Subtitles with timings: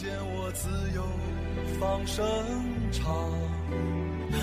[0.00, 1.02] 见我自由
[1.80, 2.24] 放声
[2.92, 3.12] 唱，
[4.30, 4.38] 和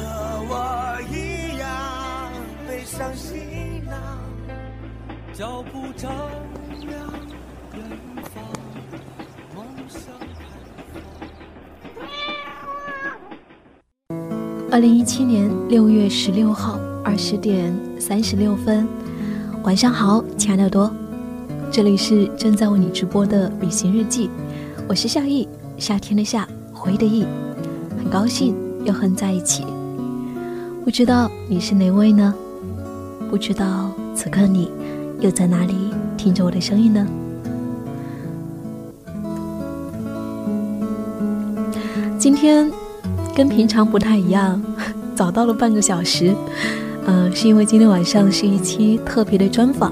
[0.50, 2.30] 我一样
[2.68, 3.40] 背上行
[3.86, 3.96] 囊，
[5.32, 6.12] 脚步丈
[6.82, 6.99] 量
[7.73, 7.82] 远
[8.34, 8.44] 方，
[9.55, 10.12] 梦想
[14.70, 18.85] 二零一七年六月十六号二十点三十六分，
[19.63, 20.94] 晚上好，亲爱的耳朵，
[21.72, 24.30] 这里是正在为你直播的旅行日记，
[24.88, 25.48] 我是夏意，
[25.79, 27.26] 夏天的夏，回忆的忆，
[27.98, 29.65] 很高兴又和你在一起。
[30.84, 32.32] 不知道你是哪位呢？
[33.27, 34.71] 不知道此刻你
[35.20, 37.07] 又在哪里听着我的声音呢？
[42.20, 42.71] 今天
[43.35, 44.62] 跟平常不太一样，
[45.15, 46.35] 早到了半个小时。
[47.07, 49.91] 嗯、是因为今天晚上是一期特别的专访，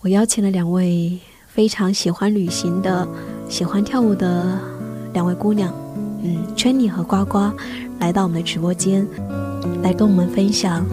[0.00, 3.06] 我邀请了两位非常喜欢旅行的、
[3.48, 4.58] 喜欢跳舞的
[5.14, 5.72] 两位姑娘，
[6.22, 7.50] 嗯，圈妮和呱呱，
[7.98, 9.06] 来到我们的直播间，
[9.82, 10.84] 来跟我们分享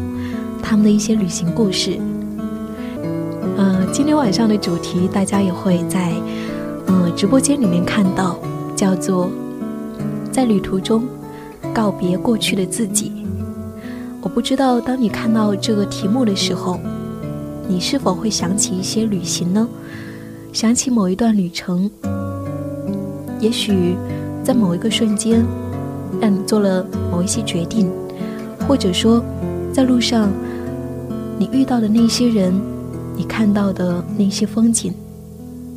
[0.63, 1.99] 他们的一些旅行故事。
[3.57, 6.13] 嗯、今天晚上的主题大家也会在
[6.87, 8.39] 嗯、直播间里面看到，
[8.75, 9.29] 叫做
[10.31, 11.03] 在旅途中
[11.73, 13.11] 告别过去的自己。
[14.21, 16.79] 我不知道，当你看到这个题目的时候，
[17.67, 19.67] 你是否会想起一些旅行呢？
[20.53, 21.91] 想起某一段旅程，
[23.45, 23.95] 也许
[24.43, 25.45] 在某一个瞬间，
[26.19, 27.91] 让你做了某一些决定，
[28.67, 29.23] 或者说，
[29.71, 30.31] 在路上
[31.37, 32.59] 你遇到的那些人，
[33.15, 34.91] 你看到的那些风景，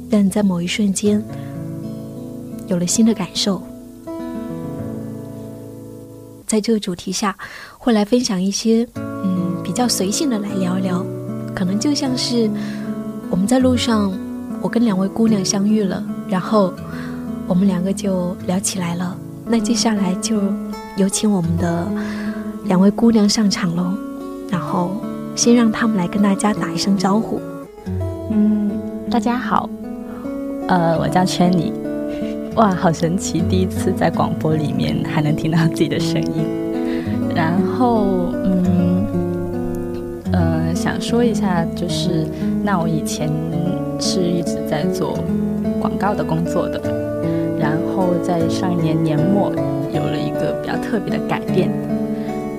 [0.08, 1.22] 让你在某一瞬间
[2.68, 3.62] 有了新的感受。
[6.46, 7.36] 在这个主题下，
[7.76, 11.04] 会来分享一些嗯比较随性的来聊聊，
[11.54, 12.48] 可能就像是
[13.28, 14.10] 我们在路上，
[14.62, 16.72] 我跟两位姑娘相遇了，然后
[17.48, 19.16] 我们两个就聊起来了。
[19.46, 20.38] 那接下来就
[20.98, 21.88] 有请我们的
[22.66, 23.94] 两位姑娘上场喽，
[24.50, 24.90] 然后
[25.34, 27.40] 先让她们来跟大家打一声招呼。
[28.30, 28.70] 嗯，
[29.10, 29.68] 大家好，
[30.68, 31.72] 呃，我叫圈妮。
[32.56, 33.40] 哇，好神奇！
[33.48, 36.44] 第一次在广播里面还能听到自己的声音。
[37.34, 39.06] 然后，嗯，
[40.32, 42.26] 呃，想说一下，就是
[42.62, 43.30] 那我以前
[43.98, 45.16] 是一直在做
[45.80, 46.82] 广告的工作的，
[47.98, 49.50] 后在上一年年末
[49.92, 51.68] 有了一个比较特别的改变，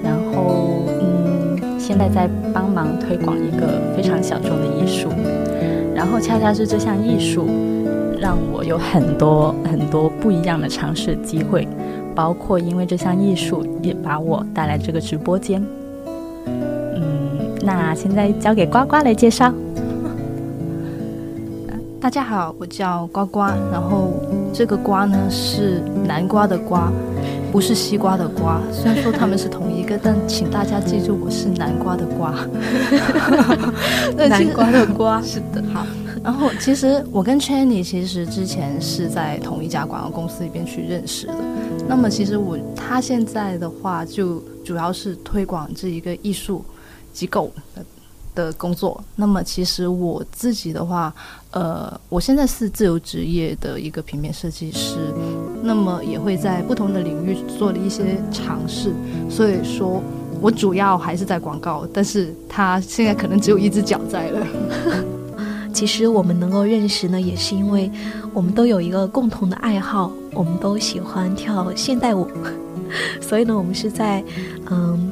[0.03, 5.09] 然后，嗯，现在在帮忙推广一个非常小众的艺术，
[5.95, 7.47] 然后恰恰是这项艺术。
[8.21, 11.65] 让我有很多很多不一样的尝试机会，
[12.13, 15.63] 包括因为这项艺术也把我带来这个直播间。
[16.45, 19.53] 嗯，那现在交给呱呱来介绍。
[22.01, 23.39] 大家好，我叫呱呱，
[23.71, 24.13] 然后
[24.53, 26.89] 这个瓜呢是南瓜的瓜，
[27.51, 28.61] 不是西瓜的瓜。
[28.71, 32.33] 虽然说他们是同一个，但请大家记住，我是南瓜的瓜。
[34.15, 35.85] 南瓜的瓜是的，好。
[36.23, 41.35] 然后其实我跟 Channy 其实之前是在同一家广告公司里边去认识的。
[41.85, 46.63] 那么其实我他现在的话就主要是推广这一个艺术
[47.11, 47.51] 机构
[48.33, 49.01] 的工作。
[49.15, 51.13] 那么其实我自己的话，
[51.51, 55.13] 呃，我现在是自由职业的一个平面设计师，
[55.61, 58.93] 那么也会在不同的领域做了一些尝试。
[59.29, 60.01] 所以说
[60.41, 64.47] 我主要还是在广告，但是他现在可能只有一只脚在了。
[65.71, 67.89] 其实我们能够认识呢，也是因为
[68.33, 72.27] 我们都有一个共同的爱好，我们都喜欢跳现代舞，
[73.21, 74.23] 所以呢，我们是在
[74.71, 75.11] 嗯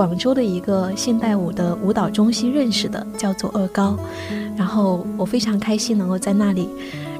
[0.00, 3.98] 广州的一个现代舞的舞蹈中心认识的，叫做二高。
[4.56, 6.70] 然后我非常开心能够在那里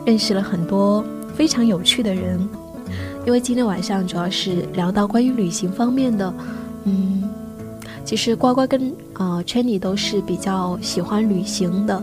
[0.06, 1.04] 认识了很多
[1.34, 2.40] 非常有趣的人，
[3.26, 6.32] 因为今天晚上主要是聊到关于旅行方面的，
[6.84, 7.22] 嗯，
[8.02, 12.02] 其实呱呱跟呃 c h n 都是比较喜欢旅行的。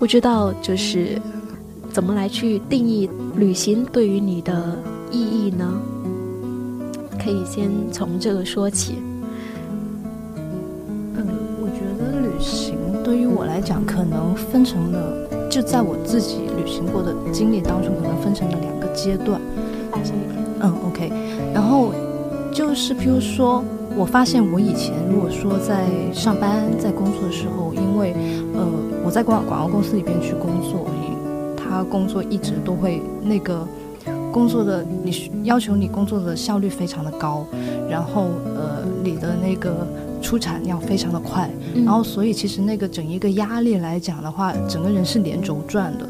[0.00, 1.22] 不知道就是
[1.92, 4.76] 怎么来去定义旅行对于你的
[5.12, 5.80] 意义呢？
[7.22, 8.96] 可以先从这个说起。
[13.40, 19.40] 我来讲，可能分成了就在我自己旅行过的经历当中，可能分成了两个阶段。
[20.60, 21.10] 嗯，OK。
[21.54, 21.90] 然后
[22.52, 23.64] 就是譬如说，
[23.96, 28.14] 我发现我以前如果说在上班在工作的时候，因为
[28.52, 28.60] 呃
[29.06, 30.86] 我在广广告公司里边去工作，
[31.56, 33.66] 他工作一直都会那个
[34.30, 37.46] 工作的你要求你工作的效率非常的高，
[37.88, 39.86] 然后呃你的那个。
[40.20, 46.06] 出产量非常的快，然后所以其实那个整一个压力来讲的话，整个人是连轴转的。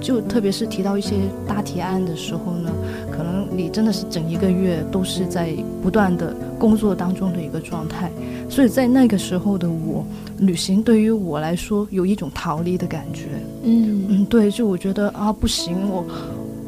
[0.00, 1.14] 就特别是提到一些
[1.48, 2.70] 大提案的时候呢，
[3.10, 8.10] 可能你真的是整一个月都是在不断的工作当中的一个状态。
[8.50, 10.04] 所以在那个时候的我，
[10.36, 13.28] 旅行对于我来说有一种逃离的感觉。
[13.62, 16.04] 嗯嗯，对，就我觉得啊不行，我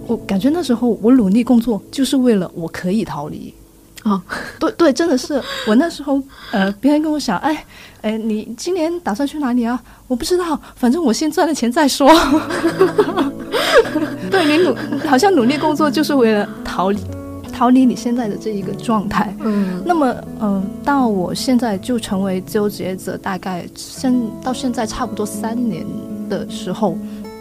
[0.07, 3.53] 我感觉那时候我努力工作就是为了我可以逃离。
[4.09, 4.23] 啊，
[4.61, 6.23] 对对，真的是我那时候，
[6.53, 7.65] 呃，别人跟我讲，哎，
[8.03, 9.81] 哎，你今年打算去哪里啊？
[10.07, 12.09] 我不知道，反正我先赚了钱再说。
[14.31, 14.75] 对你努，
[15.09, 16.99] 好像努力工作就是为了逃离，
[17.53, 19.35] 逃离你现在的这一个状态。
[19.41, 25.85] 嗯，那么，嗯，到我现在就成为自由职业者，大概现到现在差不多三年
[26.29, 26.97] 的时候，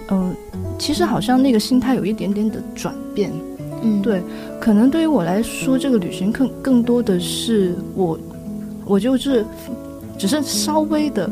[0.09, 0.35] 嗯，
[0.79, 3.31] 其实好像那个心态有一点点的转变。
[3.86, 4.24] 嗯，对，
[4.60, 8.18] 可能对于我来说，这个旅行更更多的是我，
[8.84, 9.46] 我就是
[10.18, 11.30] 只是稍微的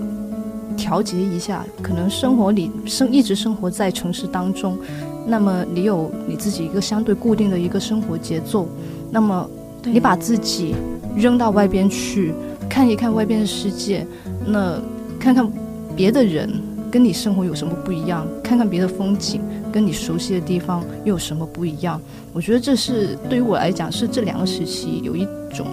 [0.78, 4.78] 调节一下，可能生活里生一直生活在城市当中，
[5.26, 8.68] 那么你有你自己一个相对固定的一个生活节奏，
[9.10, 9.50] 那么
[9.84, 10.76] 你把自己
[11.16, 12.34] 扔到外边去
[12.70, 14.06] 看一看外边的世界，
[14.46, 14.80] 那
[15.20, 15.52] 看看
[15.96, 16.52] 别的人
[16.94, 19.42] 跟你生活有什么不一样，看看别的风景。
[19.72, 22.00] 跟你熟悉的地方又有什么不一样？
[22.31, 25.66] 我觉得这是对于我来讲，是这两个时期有一种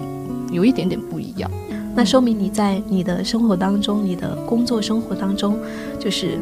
[0.51, 1.51] 有一点点不一样。
[1.95, 5.55] 那说明你在你的生活当中，你的工作生活当中，
[5.99, 6.39] 就是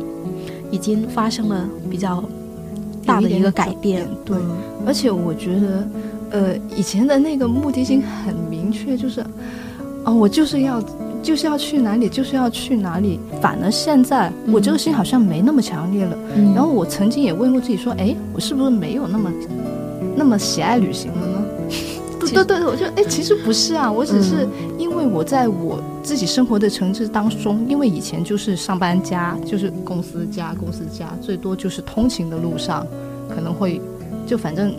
[0.71, 2.23] 已经发生了比较
[3.05, 4.07] 大的一个改变。
[4.23, 4.37] 对，
[4.87, 5.87] 而且我觉得，
[6.29, 9.19] 呃，以前的那个目的性很明确，就是
[10.05, 10.81] 啊，我就是要。
[11.21, 13.19] 就是要去哪里，就是要去哪里。
[13.41, 16.17] 反而现在我这个心好像没那么强烈了。
[16.55, 19.31] 然后我曾经也问过自己说：“哎，我是不是没有那么
[20.15, 21.45] 那么喜爱旅行了呢？”
[22.19, 32.85] 对对对，我觉得哎，其实不是啊，我只是因为我在我自己生活的城市当中，因为以前就是上班加就是公司加公司加，最多就是通勤的路上
[33.33, 33.81] 可能会
[34.25, 34.73] 就反正。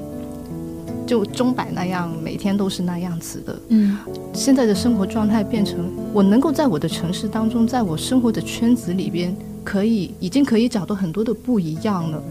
[1.10, 3.60] 就钟摆那样，每天都是那样子的。
[3.70, 3.98] 嗯，
[4.32, 12.22] 现在的生活状态变成我能够在我的城市当中，在我生活的圈子里边，可以已经可以找到很多的不一样了。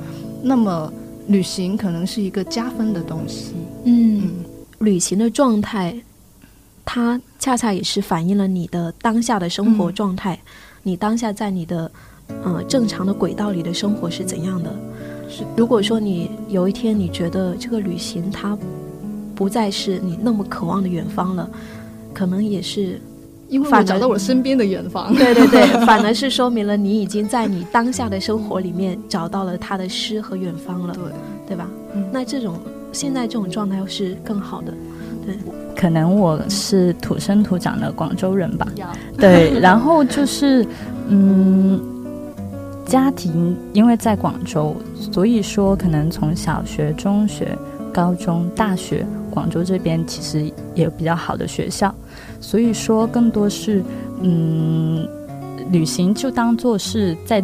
[0.42, 0.94] 那么，
[1.28, 3.54] 旅行可能是一个加分的东西。
[3.84, 4.32] 嗯，
[4.80, 5.94] 旅行的状态，
[6.86, 10.40] 它恰恰也是反映了你的当下的生活状态。
[10.84, 11.92] 你当下在你的
[12.46, 14.74] 呃正常的轨道里的生活是怎样的？
[15.56, 18.58] 如果说你有一天你觉得这个旅行它
[19.36, 21.50] 不再是你那么渴望的远方了，
[22.14, 23.00] 可能也是
[23.48, 25.14] 因为我找到我身边的远方。
[25.16, 31.04] 对对对，反而是说明了你已经在你当下的生活里面找到了他的诗和远方了，对
[31.50, 31.70] 对吧？
[32.12, 32.60] 那这种
[32.92, 34.74] 现在这种状态是更好的。
[35.26, 35.38] 对，
[35.76, 38.68] 可能我是土生土长的广州人吧。
[39.18, 40.66] 对， 然后就是
[41.08, 41.80] 嗯。
[42.90, 47.56] 家庭因为在广州，所以说可能从小学、中学、
[47.94, 51.94] 高中、大学，广州这边其实也有比较好的学校，
[52.42, 53.84] 所以说更多是
[54.22, 55.08] 嗯，
[55.72, 57.44] 旅行就当做是在，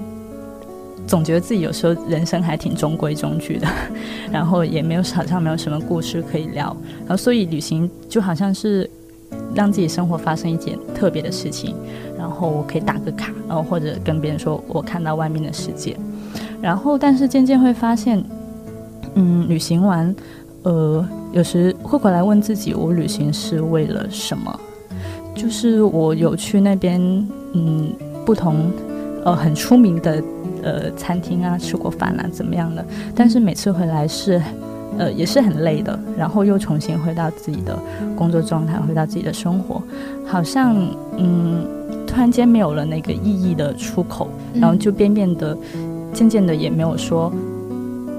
[1.05, 3.67] 总觉得自己有时候人生还挺中规中矩的，
[4.33, 8.89] 然后也没有好像没有什么故事可以聊，然后所以旅行就好像是
[9.53, 11.75] 让自己生活发生一件特别的事情。
[12.25, 15.95] 然后我可以打个卡，然后或者跟别人说我看到外面的世界，
[16.59, 18.23] 然后但是渐渐会发现，
[19.13, 20.13] 嗯，旅行完，
[20.63, 24.59] 呃，有时会回来问自己，我旅行是为了什么？
[25.35, 26.99] 就是我有去那边，
[27.53, 27.93] 嗯，
[28.25, 28.71] 不同，
[29.23, 30.23] 呃，很出名的
[30.63, 32.83] 呃餐厅啊，吃过饭啊，怎么样的？
[33.15, 34.41] 但是每次回来是。
[34.97, 37.77] 呃，也是很累的，然后又重新回到自己的
[38.15, 39.83] 工作状态，回到自己的生活，
[40.25, 40.73] 好像
[41.17, 41.65] 嗯，
[42.15, 45.55] 突然间没有了那个意义的出口，然后就变变得，
[46.13, 47.29] 渐渐的也没有说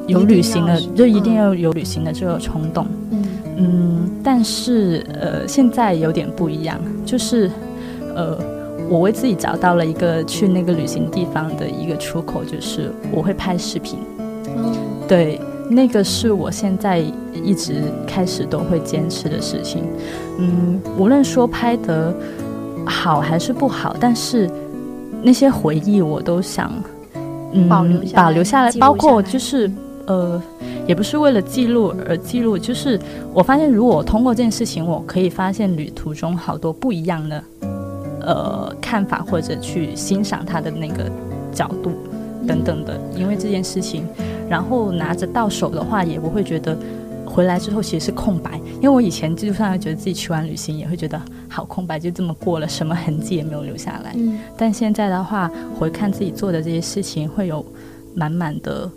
[0.06, 2.86] 有旅行的，就一定要有旅行的这个冲动。
[3.10, 3.24] 嗯
[3.56, 7.50] 嗯，但是呃，现在有点不一样，就是
[8.14, 8.38] 呃，
[8.90, 13.98] 我为自己找到了一个去那个旅行地方的一个出口，就是我会拍视频。
[14.54, 14.74] 嗯，
[15.08, 15.40] 对。
[15.68, 17.02] 那个是我现在
[17.42, 19.82] 一直开始都会坚持的事情，
[20.38, 22.14] 嗯，无论说拍得
[22.86, 24.48] 好还是不好，但是
[25.22, 26.72] 那些回忆我都想，
[27.52, 29.70] 嗯保留下来保留下来，包括就是
[30.06, 30.40] 呃，
[30.86, 32.98] 也不是为了记录而记录，就是
[33.34, 37.44] 我发现，如果我通过这件事情，我可以发现旅途中好多不一样的
[38.20, 41.10] 呃看法，或者去欣赏它的那个
[41.52, 41.92] 角度
[42.46, 44.06] 等等的，因为这件事情，
[44.48, 46.76] 然后拿着到手的话，也不会觉得。
[47.28, 51.20] 回来之后其实是空白，因为我以前就算觉得自己去完旅行，也会觉得
[51.56, 54.12] 好空白，就这么过了，什么痕迹也没有留下来。
[54.14, 57.64] 嗯但现在的话，回看自己做的这些事情，会有
[58.14, 58.90] 满满的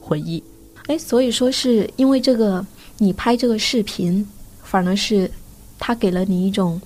[0.00, 0.42] 回忆。
[0.86, 2.64] 哎，所以说是因为这个，
[2.96, 4.26] 你拍这个视频，
[4.62, 5.30] 反而是
[5.78, 6.80] 它给了你一种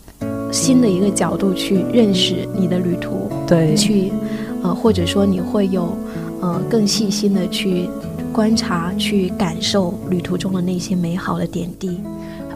[0.51, 4.11] 新的一个角度去认识你的旅途，对去
[4.65, 5.97] 呃，或者说你会有
[6.41, 7.89] 呃更细心的去
[8.33, 12.01] 观察、去感受旅途中的那些美好的点滴。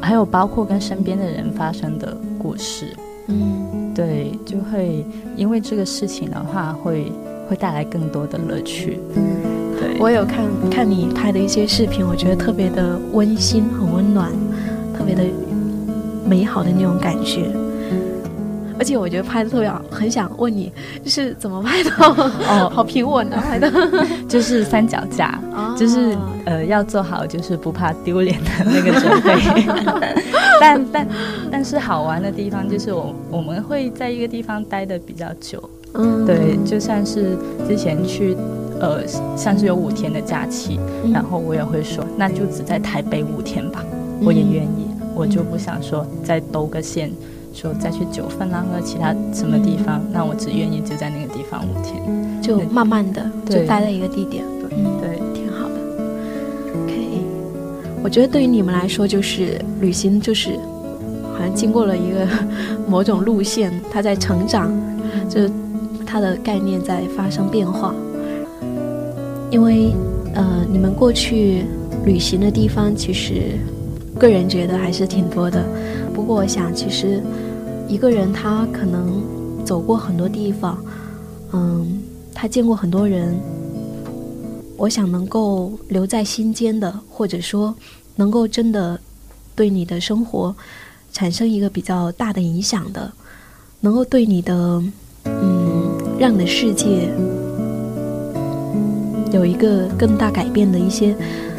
[0.00, 2.96] 还有包括跟身边的人发生的故事，
[3.28, 5.04] 嗯对，就会
[5.36, 7.10] 因为这个事情的话，会
[7.48, 9.00] 会带来更多的乐趣。
[9.78, 14.30] 对，我有看看你拍的一些视频，我觉得特别的温馨，很温暖，
[14.96, 15.24] 特别的
[16.24, 17.50] 美好的那种感觉。
[18.78, 22.08] 而且我觉得拍的特别好，很想问你，就是怎么拍到？
[22.10, 22.70] 哦。
[22.74, 23.70] 好平稳啊，拍的。
[24.28, 25.74] 就是三脚架，哦。
[25.78, 29.36] 就是呃要做好就是不怕丢脸的那个准备。
[30.60, 31.08] 但但
[31.52, 37.36] 但是好玩的地方就是我我们会在一个地方待的比较久，嗯，对，就算是
[37.68, 38.34] 之前去，
[38.80, 39.06] 呃，
[39.36, 41.12] 像是有五天的假期，嗯。
[41.12, 43.84] 然后我也会说，那就只在台北五天吧，
[44.22, 47.10] 我也愿意，我就不想说再兜个线，
[47.56, 51.96] 说再去九份啊或者其他什么地方，那我只愿意就在那个地方五天。
[52.42, 55.74] 就慢慢的就待在一个地点，嗯，对，挺好的。
[56.84, 56.92] OK，
[58.04, 60.50] 我觉得对于你们来说，就是旅行，就是
[61.32, 62.28] 好像经过了一个
[62.86, 64.70] 某种路线，它在成长，
[65.28, 65.50] 就是
[66.06, 67.92] 它的概念在发生变化。
[69.50, 69.92] 因为
[70.34, 71.64] 呃，你们过去
[72.04, 73.58] 旅行的地方，其实
[74.20, 75.64] 个人觉得还是挺多的。
[76.16, 77.22] 不过我想，其实
[77.86, 79.22] 一个人他可能
[79.66, 80.82] 走过很多地方，
[81.52, 82.00] 嗯，
[82.32, 83.38] 他见过很多人。
[84.78, 87.74] 我想能够留在心间的，或者说
[88.14, 88.98] 能够真的
[89.54, 90.56] 对你的生活
[91.12, 93.12] 产生一个比较大的影响的，
[93.80, 94.82] 能够对你的
[95.24, 97.10] 嗯，让你的世界
[99.32, 101.14] 有一个更大改变的一些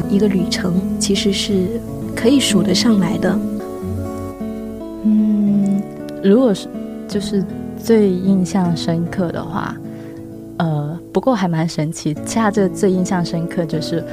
[0.09, 1.79] 一个旅程，其实是
[2.15, 3.39] 可以数得上来的。
[6.27, 6.67] 如果是
[7.07, 7.41] 就是
[7.81, 9.73] 最印象深刻的话，
[10.57, 12.13] 呃，不过还蛮神奇。
[12.25, 14.03] 恰这最印象深刻就是，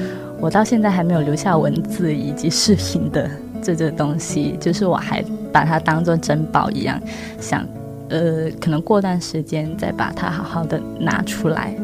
[0.41, 3.29] 我到现在还没有留下文字以及视频的
[3.61, 7.01] 这个东西，就是我还把它当做珍宝一样，
[7.41, 7.67] 想
[8.11, 11.75] 呃，可能过段时间再把它好好的拿出来，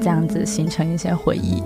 [0.00, 1.60] 这样子形成一些回忆。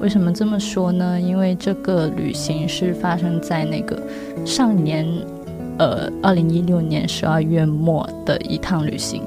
[0.00, 1.20] 为什么这么说呢？
[1.20, 4.00] 因为这个旅行是发生在那个
[4.46, 5.06] 上年。
[5.78, 9.22] 呃，二零一六年十二月末的一趟旅行，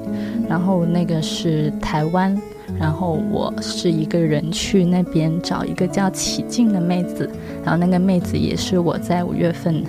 [0.48, 2.36] 然后那个是台湾，
[2.78, 7.30] 然后我是一个人去那边找一个叫启静的妹子，
[7.64, 9.84] 然后那个妹子也是我在五月份，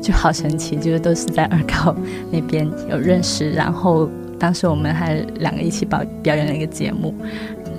[0.00, 1.94] 就好神奇，就是都是在二高
[2.30, 7.14] 那边有认识，然后当时我们还两个一起表表演了一个节目，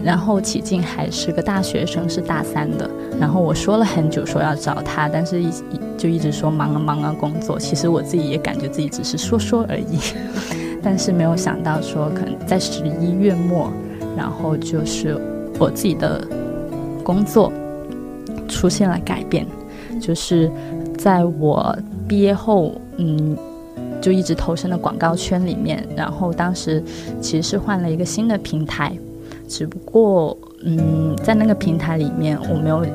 [0.03, 2.89] 然后启静还是个大学生，是大三的。
[3.19, 7.59] 然后我说了很久说要找他，但是一一就一直说忙啊忙啊工作。
[7.59, 9.99] 其实我自己也感觉自己只是说说而已，
[10.81, 13.71] 但是没有想到说可能在十一月末，
[14.17, 15.15] 然后就是
[15.59, 16.27] 我自己的
[17.03, 17.51] 工作
[18.47, 19.45] 出现了改变，
[19.99, 20.51] 就是
[20.97, 21.77] 在我
[22.07, 23.37] 毕业后，嗯。
[24.01, 26.83] 就一直投身的广告圈里面，然后当时
[27.21, 28.91] 其实是换了一个新的平台，
[29.51, 32.85] 只不过嗯，在那个平台里面，我没有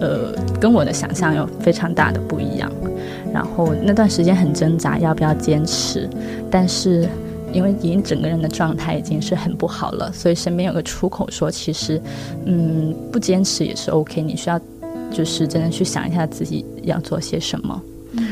[0.00, 2.70] 呃跟我的想象有非常大的不一样。
[3.32, 6.08] 然后那段时间很挣扎，要不要坚持，
[6.48, 7.08] 但是
[7.52, 12.00] 因为已经整个人的状态已经是很不好了，所以身边有个出口说，其实
[12.44, 14.60] 嗯不坚持也是 OK，你需要
[15.10, 17.82] 就是真的去想一下自己要做些什么。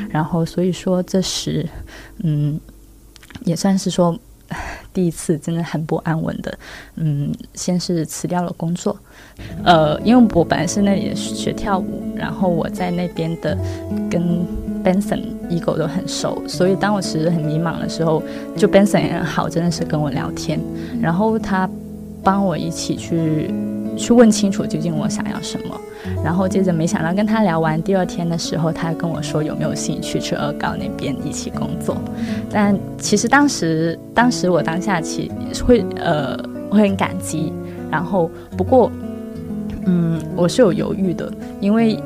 [0.09, 1.69] 然后所以说这时
[2.23, 2.61] 嗯
[3.45, 4.16] 也算是说。
[4.92, 6.59] 第一次真的很不安稳的，
[6.97, 8.97] 嗯，先是辞掉了工作，
[9.64, 13.56] 呃，因为我本来是那里学跳舞，然后我在那边的
[14.11, 14.44] 跟
[14.82, 18.23] Benson、Ego 都很熟，所以当我其实很迷茫的时候，
[18.56, 20.59] 就 Benson 也很好，真的是跟我聊天，
[21.00, 21.68] 然后他
[22.23, 23.50] 帮我一起去
[23.97, 25.80] 去问清楚究竟我想要什么，
[26.25, 31.97] 然后接着没想到跟他聊完第二天的时候，他跟我说有没有兴趣去二高那边一起工作，
[32.50, 35.30] 但其实当时当时我当下起
[35.64, 36.37] 会呃
[36.70, 37.52] 会很感激，
[37.90, 38.90] 然后不过，
[39.87, 41.30] 嗯，我是有犹豫的，
[41.61, 41.99] 因为。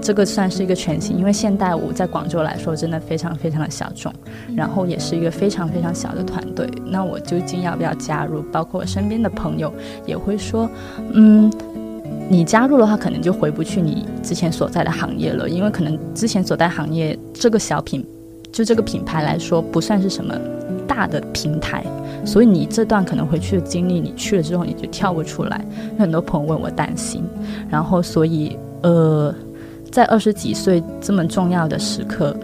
[0.00, 4.12] 这个算是一个全新，因为现代舞在广州来说真的非常非常的小众，
[4.56, 6.66] 然后也是一个非常非常小的团队。
[6.86, 8.40] 那我究竟要不要加入？
[8.52, 9.72] 包括我身边的朋友
[10.06, 10.70] 也会说，
[11.12, 11.52] 嗯，
[12.28, 18.06] 你加入的话，可能就回不去你之前所在的行业了，因为可能之前所在行业这个小品，
[18.52, 20.34] 就这个品牌来说不算是什么
[20.86, 21.84] 大的平台，
[22.24, 25.62] 所以你这段可能回去的经历，你去了之后你就跳不出来。
[25.98, 27.24] 很多朋友问我担心，
[27.68, 29.34] 然后所以呃。
[29.90, 32.36] 在二十几岁这么重要的时刻，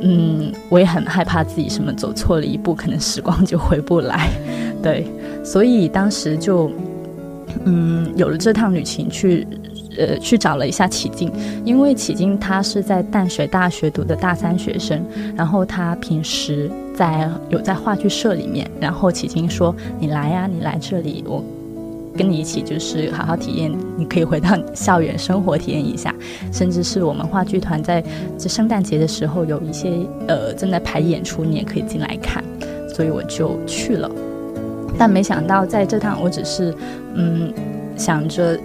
[0.00, 4.28] 嗯，我也很害怕自己什么走错了一步，可能时光就回不来。
[4.82, 5.06] 对，
[5.44, 6.70] 所以当时就，
[7.64, 9.46] 嗯，有了这趟旅行去，
[9.98, 11.30] 呃，去找了一下启静，
[11.64, 15.04] 因为启静他是在淡水大学读的大三学生，
[15.36, 21.44] 然后他平时在有在话剧社里面，然后启静说：“你来呀，你来这里，我。”
[22.16, 26.14] 跟你一起就是好好体验，你可以回到校园生活体验一下，
[26.52, 28.02] 甚至是我们话剧团在
[28.36, 29.92] 这圣诞节的时候有一些
[30.26, 32.42] 呃正在排演出，你也可以进来看，
[32.94, 34.10] 所以我就去了。
[34.98, 36.74] 但没想到在这趟我只是
[37.14, 37.54] 嗯
[37.96, 38.58] 想着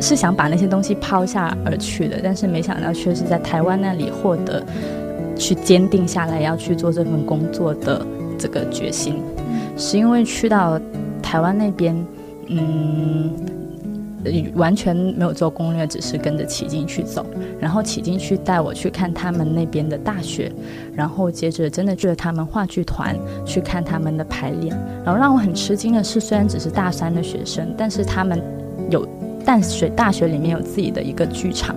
[0.00, 4.62] 是想把那些东西抛下而去的，但是没想到却是在台湾那里获得
[5.36, 8.06] 去坚定下来要去做这份工作的
[8.38, 9.22] 这个决心，
[9.76, 10.78] 是因为去到
[11.22, 11.96] 台湾那边。
[12.50, 13.32] 嗯，
[14.54, 17.24] 完全没有做攻略，只是跟着启进去走，
[17.58, 20.52] 然后启进去带我去看他们那边的大学，
[20.94, 23.16] 然后接着真的去了他们话剧团
[23.46, 28.42] 去看他们的排练，然后让我很吃惊的是，虽然只是大三的学生，但是他们
[28.90, 29.06] 有
[29.44, 31.76] 淡水大学里面有自己的一个剧场，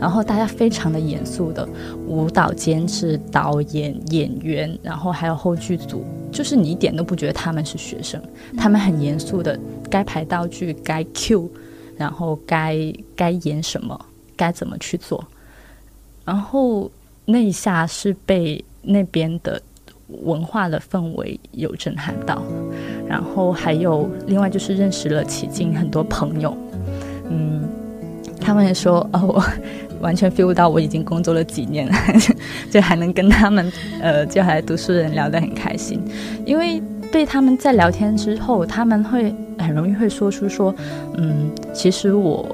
[0.00, 1.68] 然后大家非常的严肃的
[2.06, 6.04] 舞蹈监制、导演、演员，然后还有后剧组。
[6.30, 8.18] 就是你一点都不觉得他们是学生，
[8.56, 9.58] 他们很严肃的，
[9.90, 11.50] 该排道具该 Q，
[11.98, 15.22] 然后该该演什么，该怎么去做，
[16.24, 16.90] 然后
[17.26, 19.60] 那一下是被那边的
[20.22, 22.42] 文化的氛围有震撼到，
[23.06, 26.56] 然后还有另外就是认识了奇经很多朋友，
[27.30, 27.62] 嗯，
[28.40, 29.44] 他们也说哦我。
[30.00, 31.88] 完全 feel 到我已经工作了几年，
[32.68, 36.02] 就还能跟他们，呃，就还读书人聊得很开心，
[36.44, 36.82] 因为
[37.12, 40.74] 对他们在聊天之后，他们会很容易会说出说，
[41.18, 42.44] 嗯，其实我。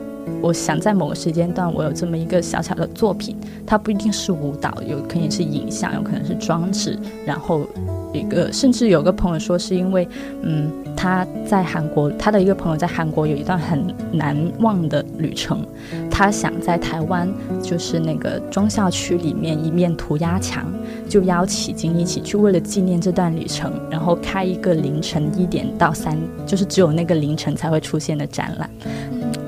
[0.41, 3.37] 我想在某个时间段，我有这么一个小小的作品，
[3.67, 6.99] 它不一定是舞蹈，有可能是影像，有可能是装置。
[7.27, 7.67] 然后
[8.13, 10.09] 一个，甚至有个朋友说，是因为，
[10.43, 15.65] 嗯，他在韩国，他的一个朋友在韩国有一段很难忘的旅程，
[16.11, 17.29] 他想在台湾，
[17.63, 20.73] 就是那个中校区里面一面涂鸦墙，
[21.09, 28.71] 就邀请金一起去，为了纪念这段旅程，然后开一个凌晨一点到三，就是只有那个凌晨才会出现的展览。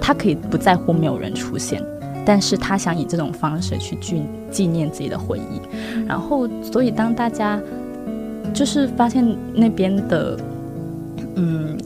[0.00, 1.82] 他可以不在乎没有人出现，
[2.24, 5.60] 但是他想以这种方式去纪纪念自己的回忆。
[6.06, 7.60] 然后，所以当大家
[8.52, 10.36] 就是发现那边的，
[11.36, 11.78] 嗯，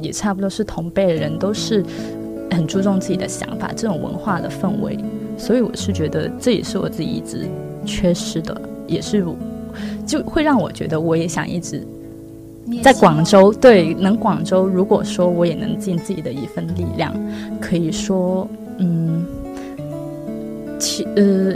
[0.00, 1.84] 也差不多是同辈的人，都是
[2.50, 4.98] 很注重自己的想法，这种文化的氛围。
[5.36, 7.46] 所以我是觉得这也是我自己一直
[7.84, 9.24] 缺失的，也是
[10.04, 11.86] 就会让我觉得我也想一直。
[12.82, 17.14] 在广州，对，能广州，如果说我也能尽自己的一份力量，
[17.60, 19.26] 可以说，嗯，
[20.78, 21.54] 其呃，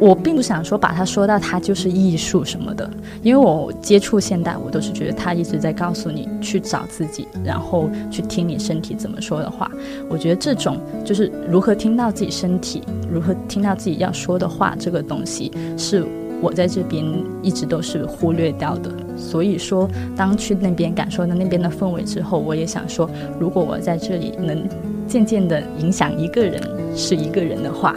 [0.00, 2.90] 我并不想说把它说到它就是艺术什么的，
[3.22, 9.70] 因为我接触现代，我都是觉得他一直在告诉你去找自己，然后去听你身体怎么说的话。
[10.08, 16.04] 我觉得这种就是如何听到自己身体，如何听到自己要说的话，这个东西是。
[16.40, 17.02] 我在这边
[17.42, 24.66] 一直都是忽略掉的，所以说，当去那边感受到那边的氛围之后，我也想说，如果我在这里能
[25.06, 26.60] 渐渐的影响一个人
[26.96, 27.94] 是一个人的话，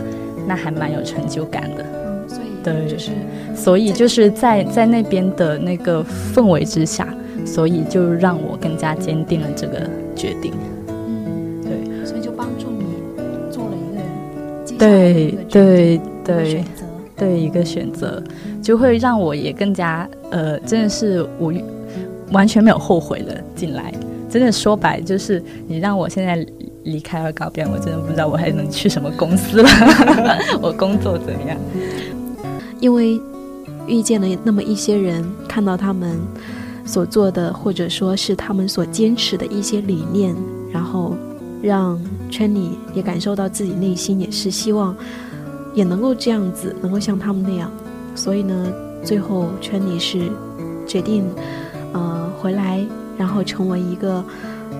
[0.48, 1.84] 那还蛮有成就感的。
[1.84, 3.12] 嗯，所以对，就是
[3.56, 7.08] 所以就是在在那边的那个氛围之下，
[7.46, 10.54] 所以就让我更加坚定了这个决定。
[10.88, 12.86] 嗯，对，所以就帮助你
[13.52, 16.54] 做了一个对对对。
[16.54, 16.64] 对
[17.26, 18.22] 一个选择，
[18.62, 21.54] 就会让我也更加呃，真的是我
[22.32, 23.94] 完全没有后悔的进来。
[24.30, 26.46] 真的说白，就是你让我现在
[26.84, 29.70] 离开而告别，我真的不知道我还能去什么公司了。
[30.62, 31.58] 我工作怎么样？
[32.82, 33.20] 因为
[33.88, 36.20] 遇见了那么一些人，看到他们
[36.86, 40.36] 所做的，或者说是他们所坚持的一些理念，
[40.72, 41.16] 然后
[41.62, 42.00] 让
[42.30, 44.96] 圈里也感受到自己内心也是希望。
[45.78, 47.72] 也能够这样子，能够像他们那样，
[48.16, 48.68] 所以呢，
[49.04, 50.28] 最后圈里是
[50.88, 51.24] 决定，
[51.94, 52.84] 呃，回来，
[53.16, 54.24] 然后成为一个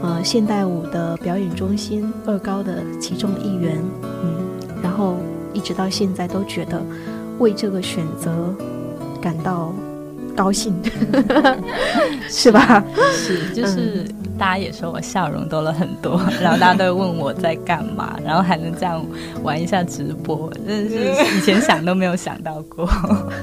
[0.02, 3.78] 呃现代舞的表演中心二高的其中一员，
[4.24, 5.18] 嗯，然后
[5.54, 6.82] 一直到现在都觉得
[7.38, 8.52] 为这个选择
[9.22, 9.72] 感到
[10.36, 10.74] 高兴，
[12.28, 12.84] 是吧？
[13.14, 14.04] 是，就是
[14.38, 19.04] 大家也说我笑容多了很多， 然后大家都会问我在干嘛，然后还能这样
[19.44, 22.88] 玩一下直播，真的是以前想都没有想到过。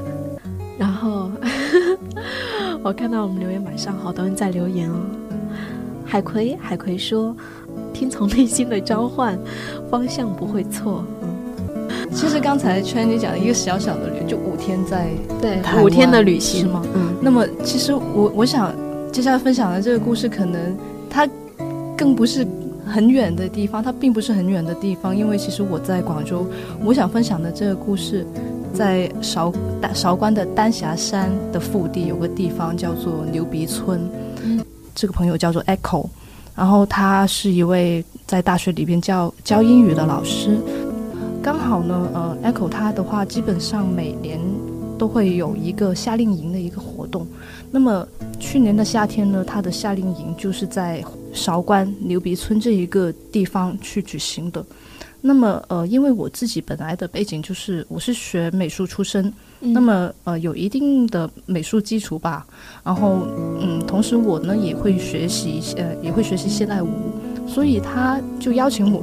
[0.79, 1.31] 然后
[2.83, 4.97] 我看到我们留言板上好多人在留言哦。
[6.05, 7.35] 海葵，海葵说
[7.93, 9.39] ：“听从内心的召唤，
[9.91, 15.09] 方向不会错。”嗯，其实刚才圈你讲的一个小小的旅，就五天在
[15.41, 16.83] 对五天的旅行是吗？
[16.95, 17.15] 嗯。
[17.21, 18.73] 那么其实我我想
[19.15, 20.77] 接下来分享的这个故事，可能
[21.09, 21.25] 它
[21.97, 22.45] 更不是
[22.85, 26.45] 很远的地方，它并不是很远的地方，因为其实我在广州，
[26.85, 28.27] 我想分享的这个故事。
[28.73, 29.53] 在韶
[29.95, 34.01] 韶关的丹霞山的腹地有个地方叫做牛鼻村，
[34.43, 34.61] 嗯
[34.97, 36.09] 这个朋友叫做 Echo，
[36.57, 40.59] 然后他是一位在大学里边教教英语的老师，
[41.41, 44.41] 刚好呢，呃，Echo 他的话基本上每年
[44.99, 47.27] 都会有一个夏令营的一个活动，
[47.71, 48.07] 那么
[48.39, 54.65] 去年的夏天呢，他的夏令营就是在韶关牛鼻村这一个地方去举行的。
[55.27, 62.47] 那么，呃，因为我自己本来的背景就是我是学美术出身，那么呃有一定的美术基础吧。
[62.83, 63.27] 然后，
[63.59, 66.89] 嗯，同时我呢也会学习，呃，也会学习现代舞，
[67.47, 69.03] 所以他就邀请我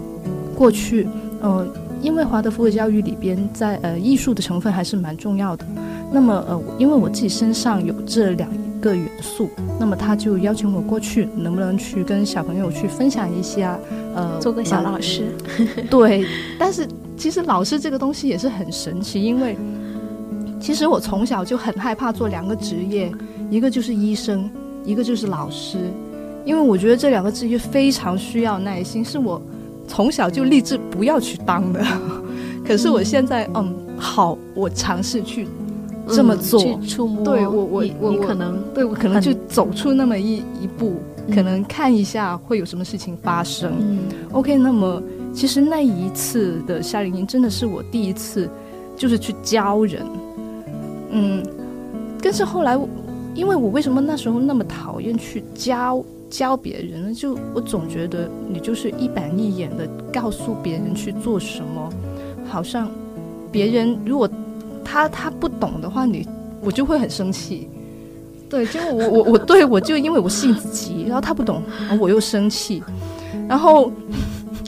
[0.56, 1.08] 过去。
[1.41, 1.67] 呃，
[2.01, 5.65] 因为华德福的教育里边，在呃艺术的成分还是蛮重要的。
[6.11, 8.49] 那么，呃，因为我自己身上有这两
[8.81, 13.79] 个元素，那么他就邀请我过去，能不能去跟小朋友去分享一下？
[14.13, 15.27] 呃，做个小老师，
[15.89, 16.25] 对。
[16.59, 16.85] 但是
[17.15, 19.55] 其实老师这个东西也是很神奇，因为
[20.59, 23.09] 其实我从小就很害怕做两个职业，
[23.49, 24.49] 一个就是医生，
[24.83, 25.77] 一个就是老师，
[26.43, 29.41] 因为我觉得这两个职业非常需要耐心，是我
[29.91, 31.84] 从小就立志不要去当的。
[32.65, 35.45] 可是我现在，嗯，好，我尝试去
[36.08, 40.93] 这么做，触摸，对我，我，我可能，对我可能就走出那么一一步。
[41.36, 43.99] 可能看一下会有什么事情发生。
[44.32, 48.49] OK，那么其实那一次的夏令营真的是我第一次，
[48.95, 50.06] 就是去教人。
[51.12, 51.43] 嗯，
[52.23, 52.80] 但是后来，
[53.36, 56.01] 因为我为什么那时候那么讨厌去教
[56.32, 57.13] 教别人呢？
[57.13, 61.89] 就我总觉得你就是一板一眼的告诉别人去做什么，
[62.50, 62.89] 好像
[63.52, 64.28] 别人如果
[64.84, 66.26] 他他不懂的话，你
[66.62, 67.67] 我就会很生气。
[68.50, 71.62] 对，就我 我我对我就因为我性子急，然后他不懂，
[72.00, 72.82] 我又生气，
[73.48, 73.91] 然后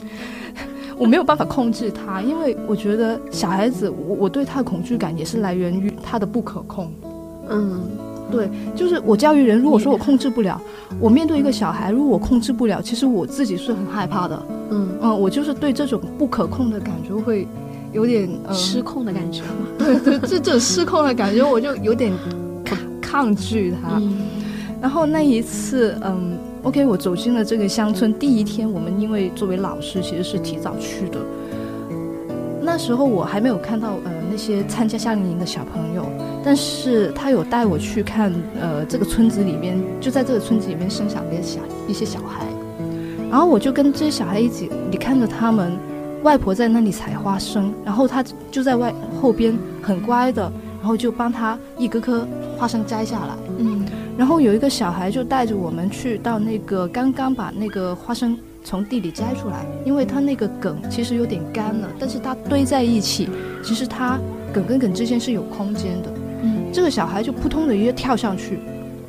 [0.96, 6.90] 我没有办法控制他，因为我觉得小孩子，我我对他的恐惧感也是来源于他的不可控。
[7.50, 7.82] 嗯，
[8.34, 10.60] 对，就是我教育人，如果说我控制不了，
[11.00, 14.42] 我面对一个小孩，如果我控制不了，其实我自己是很害怕的。
[14.70, 17.46] 嗯嗯，我就是对这种不可控的感觉会
[17.92, 19.42] 有点失控的感觉。
[19.78, 22.12] 对对，这这种失控的感觉，我就有点。
[23.00, 24.02] 抗拒他，
[24.80, 28.12] 然后那一次，嗯，OK，我走进了这个乡村。
[28.12, 31.18] 第一天，我们因为作为老师，其实是提早去的。
[32.60, 36.04] 那时候我还没有看到呃那些参加夏令营的小朋友，
[36.44, 42.44] 但是他有带我去看呃这个村子里面，就在这个村子里面生长的小一些小孩。
[43.30, 45.78] 然后我就跟这些小孩一起，你看着他们，
[46.24, 48.92] 外婆在那里采花生，然后他就在外
[49.22, 50.50] 后边很乖的。
[50.80, 53.86] 然后就帮他一颗颗花生摘下来，嗯，
[54.18, 63.28] 然后有一个小孩就带着我们去到那个刚刚把那个花生从地里摘出来，因为它那个梗其实有点干了，但是它堆在一起，
[63.62, 64.18] 其实它
[64.52, 66.10] 梗跟梗之间是有空间的，
[66.42, 68.58] 嗯，这个小孩就扑通的一个跳上去，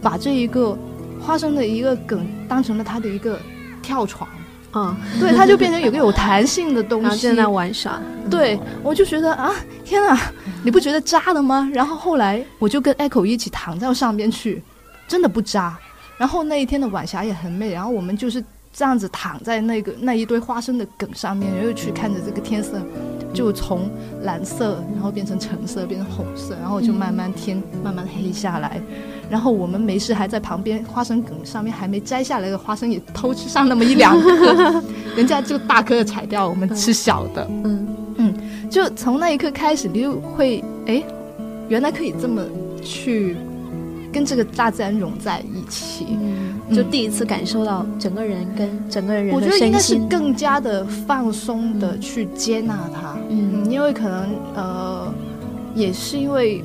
[0.02, 0.78] 把这一个
[1.22, 3.39] 花生的一个梗当成了他的一个
[3.82, 4.30] 跳床。
[4.78, 7.98] 嗯，对，它就变成有个有弹性的东西，在那玩耍。
[8.30, 9.54] 对，我就觉得啊，
[9.86, 10.20] 天哪，
[10.65, 11.72] 你不觉得扎了吗？
[11.74, 14.62] 然后后来我就跟 Echo 一起躺到上边去，
[15.08, 15.78] 真的不扎。
[16.18, 18.44] 然后那一天的晚霞也很美，然后我们就是
[18.77, 22.77] 这样子躺在那个那一堆花生的梗上面，然后去看着这个天色，
[23.33, 23.89] 就从
[24.23, 28.81] 蓝色，然后变成橙色，变成红色，然后就慢慢天慢慢黑下来。
[29.29, 34.83] 然后我们没事还在旁边花生梗上面还没摘下来的花生也偷吃上那么一两 颗，
[35.15, 37.47] 人家就大颗的采掉，我们吃小的。
[37.63, 38.33] 嗯嗯，
[38.69, 41.01] 就从那一刻开始，你就会哎，
[41.69, 42.43] 原来可以这么
[42.83, 43.38] 去
[44.15, 46.17] 跟这个大自然融在一起，
[46.73, 53.17] 就第一次感受到整个人跟整个人我觉得应该是更加的放松的去接纳它。
[53.30, 55.13] 嗯，因为可能呃，
[55.75, 56.63] 也是因为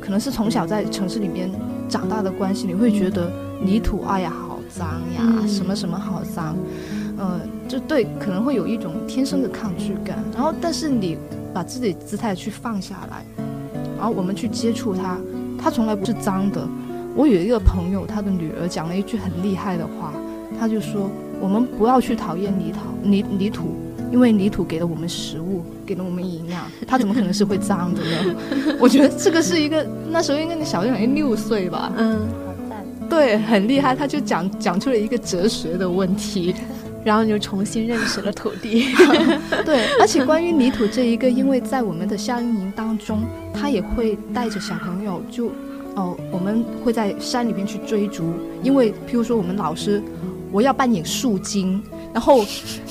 [0.00, 1.50] 可能是从小在城市里面。
[1.90, 6.54] 长大的关系，你会觉得泥土，哎呀，好脏呀，嗯什么什么好脏，
[7.16, 10.22] 呃，就对，可能会有一种天生的抗拒感。
[10.34, 11.16] 然后，但是你
[11.54, 13.24] 把自己姿态去放下来，
[13.96, 15.16] 然后我们去接触它，
[15.58, 16.66] 它从来不是脏的。
[17.14, 20.12] 我有一个朋友，他的女儿讲了一句很厉害的话，
[20.60, 23.74] 他就说：“我们不要去讨厌泥土，泥泥土，
[24.12, 28.36] 因为泥土给了我们食物，给了我们营养，它怎么可能是会脏的呢？”
[28.78, 32.20] 我觉得这个是一个那时候应该你小学好像六岁吧，嗯，
[33.10, 36.54] 对，很厉害，他就讲讲出了一个哲学的问题。
[37.08, 38.84] 然后你就重新认识了土地。
[39.64, 43.22] 对，而且关于泥土这一个，因为在我们的夏令营当中，
[43.54, 45.46] 他也会带着小朋友就，
[45.94, 50.02] 哦，我们会在山里面去追逐，因为譬如说我们老师，
[50.52, 52.44] 我要扮演树精，然后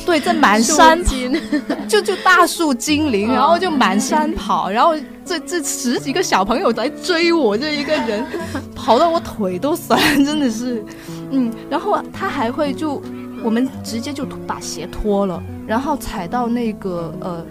[0.04, 1.00] 对，在满山
[1.88, 8.26] 就就大树精灵，然后就满山跑，然后这这十几个小朋友来追我这一个人，
[8.74, 10.84] 跑到我腿都酸，真的是，
[11.30, 13.00] 嗯，然后他还会就
[13.44, 17.46] 我们直接就把鞋脱了，然后踩到那个呃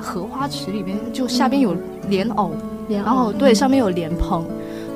[0.00, 1.76] 荷荷花池里面，就下边有
[2.08, 2.52] 莲藕，
[2.88, 4.44] 然然后对上面有莲蓬，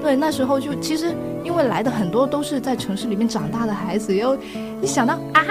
[0.02, 4.36] 对那时候就其实因为来的很多都是在城市里面长大的孩子，然后
[4.82, 5.42] 一想到啊，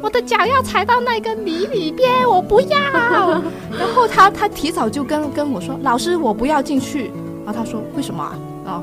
[0.00, 2.78] 我的脚要踩到那个泥里边，我不要。
[3.78, 7.10] 然后他他提早就跟跟我说，老师我不要进去。
[7.44, 8.38] 然后他说为什么啊？
[8.66, 8.82] 啊，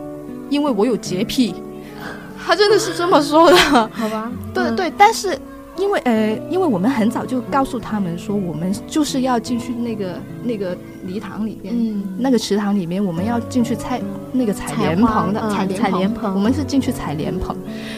[0.49, 1.55] 因为我有洁癖。
[2.49, 3.55] 他真的是这么说的。
[3.55, 5.37] 好吧，对对，但是
[5.77, 17.55] 因为呃，因为我们很早就告诉他们说，我们就是要进去那个那个礼堂里边，嗯那个池塘里面，我们要进去采那个采莲蓬的，采采莲蓬我们是进去采莲蓬。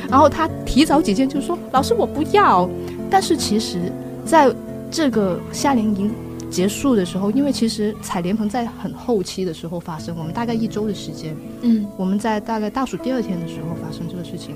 [0.10, 2.70] 然后他提早几天就说：“老师，我不要。”
[3.10, 3.90] 但是其实
[4.26, 4.54] 在
[4.92, 6.14] 这个夏令营
[6.52, 11.88] 结束的时候，因为其实采莲蓬在很后期的时候发生，我们大概一周的时间，嗯。
[11.98, 14.54] 我们在大概倒数第二天的时候发生这个事情，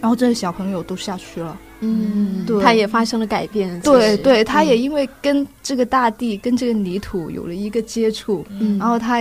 [0.00, 1.56] 然后这些小朋友都下去了。
[1.80, 2.62] 嗯，对。
[2.62, 3.80] 他也发生了改变。
[3.80, 9.20] 对对，他也因为跟这个大地、跟这个泥土有了一个接触，嗯，然后他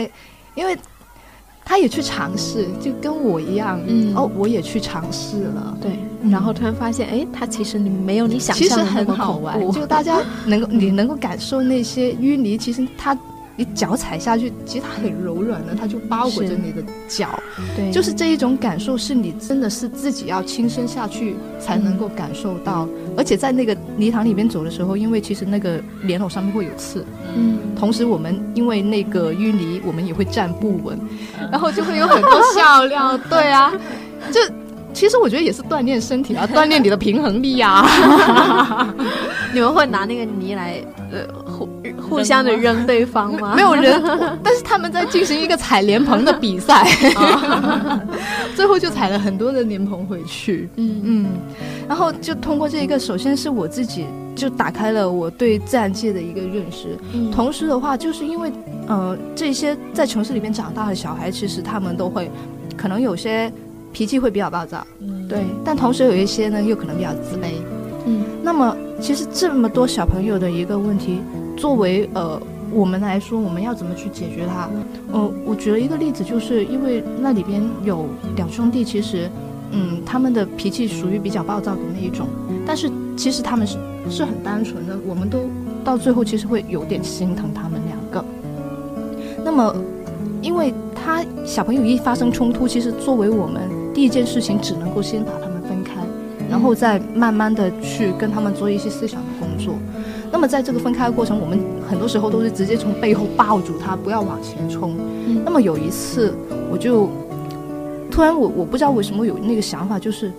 [0.55, 0.75] 因为
[1.63, 4.13] 他也去尝试，就跟我一样，嗯。
[4.15, 5.77] 哦，我也去尝试了。
[5.81, 13.17] 对，嗯然后突然发现，哎，他其实你没有你想其实象的那么很好恐怖，玩 就大家能够你能够感受那些淤泥，其实它
[13.55, 17.27] 你脚踩下去，其实它很柔软的，它就包裹着你的脚，
[17.75, 22.87] 对，就是这一种感受，是你真的是自己要亲身下去才能够感受到。
[23.17, 30.97] 而且在那个泥塘里面走的时候，因为其实那个莲藕上面会有刺，嗯，同时我们因为那个淤泥，我们也会站不稳，
[31.51, 33.17] 然后就会有很多笑料。
[33.29, 33.71] 对啊，
[34.31, 34.39] 就
[34.93, 37.85] 其实我觉得也是锻炼身体啊，锻炼你的平衡力啊。
[39.53, 41.27] 你们会拿那个泥来呃
[42.11, 43.53] 互互相的扔对方吗？
[43.55, 44.01] 没有人，
[44.43, 46.85] 但是他们在进行一个采莲蓬的比赛，
[48.53, 50.69] 最后就采了很多的莲蓬回去。
[50.75, 51.01] 嗯。
[51.03, 51.25] 嗯，
[51.87, 57.31] 然后就通过这一个，首先是我自己就打开了我对自然界的一个认识，嗯。
[57.31, 58.51] 同时的话，就是因为
[58.87, 62.29] 呃这些在城市里面长大的小孩，其实他们都会
[62.75, 63.51] 可能有些
[63.93, 65.27] 脾气会比较暴躁，嗯。
[65.29, 67.53] 对，但同时有一些呢又可能比较自卑。
[68.05, 68.23] 嗯。
[68.43, 71.21] 那么其实这么多小朋友的一个问题，
[71.61, 72.41] 作为呃
[72.73, 74.67] 我们来说，我们要怎么去解决它？
[75.13, 79.29] 呃，我举了一个例子，就是因为那里边有两兄弟，其实
[79.71, 82.25] 嗯他们的脾气属于比较暴躁的那一种，
[82.65, 83.77] 但是其实他们是
[84.09, 85.37] 是很单纯的，我们都
[85.83, 88.25] 到最后其实会有点心疼他们两个。
[89.45, 89.75] 那么，
[90.41, 93.61] 因为他小朋友一发生冲突，其实作为我们
[93.93, 95.91] 第一件事情，只能够先把他们分开，
[96.49, 99.21] 然后再慢慢的去跟他们做一些思想。
[100.41, 104.95] 么在这个分开的过程，我们很多时候都是直接从背后抱住他，不要往前冲。
[105.27, 106.33] 嗯那么有一次，
[106.71, 107.09] 我就
[108.09, 110.31] 突然我我不知道为什么有那个想法，就是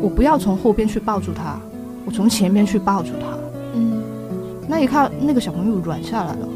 [0.00, 1.60] 我不要从后边去抱住他，
[2.06, 3.36] 我从前面去抱住他。
[3.74, 4.02] 嗯，
[4.68, 6.48] 那一看，那个小朋友软下来了，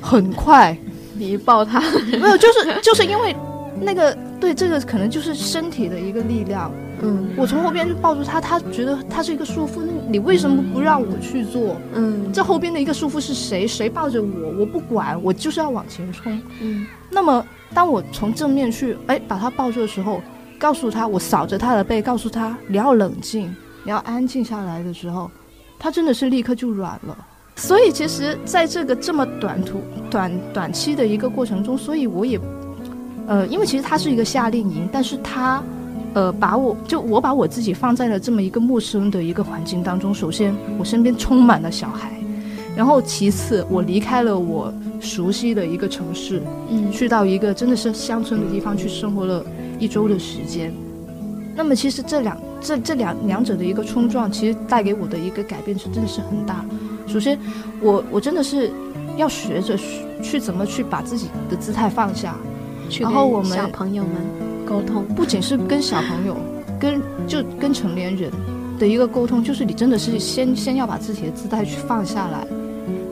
[0.00, 0.76] 很 快。
[1.14, 3.36] 你一抱他，没有，就是就是因为
[3.80, 6.70] 那个对这个可能就是身体的一个力量。
[7.04, 11.76] 嗯我从后边就抱住他，他觉得他是一个束缚，那你为什么不让我去做？
[11.94, 13.66] 嗯这后边的一个束缚是谁？
[13.66, 14.54] 谁抱着我？
[14.58, 16.40] 我不管，我就是要往前冲。
[16.60, 20.20] 嗯那么，当我从正面去哎把他抱住的时候，
[20.58, 25.30] 告诉他，我扫着他的背，告诉他你要冷静，你要安静下来的时候，
[25.78, 27.16] 他真的是立刻就软了。
[27.56, 32.40] 所以，其实在这个这么短途、短短期的一个过程中，所以我也，
[33.26, 35.62] 呃，因为其实它是一个夏令营，但是它，
[36.14, 40.14] 呃，把我就我把我自己放在了这么一个陌生的一个环境当中。
[40.14, 42.12] 首先，我身边充满了小孩，
[42.76, 49.44] 然后其次，我离开了我熟悉的一个城市，嗯去到一个真的是乡村的地方去生活了
[49.78, 50.72] 一周的时间。
[51.54, 56.64] 那么其实这两这这两两者的一个冲撞，其实带给我的一个改变是真的是很大。
[57.06, 57.38] 首先，
[57.80, 58.70] 我我真的是
[59.16, 59.78] 要学着
[60.22, 62.34] 去怎么去把自己的姿态放下，
[63.00, 64.12] 然后我们小朋友们
[64.72, 66.34] 沟通，不仅是跟小朋友，
[66.80, 68.30] 跟就跟成年人
[68.78, 72.46] 的一个沟通，就是你真的是先先要把自己的姿态去放下来，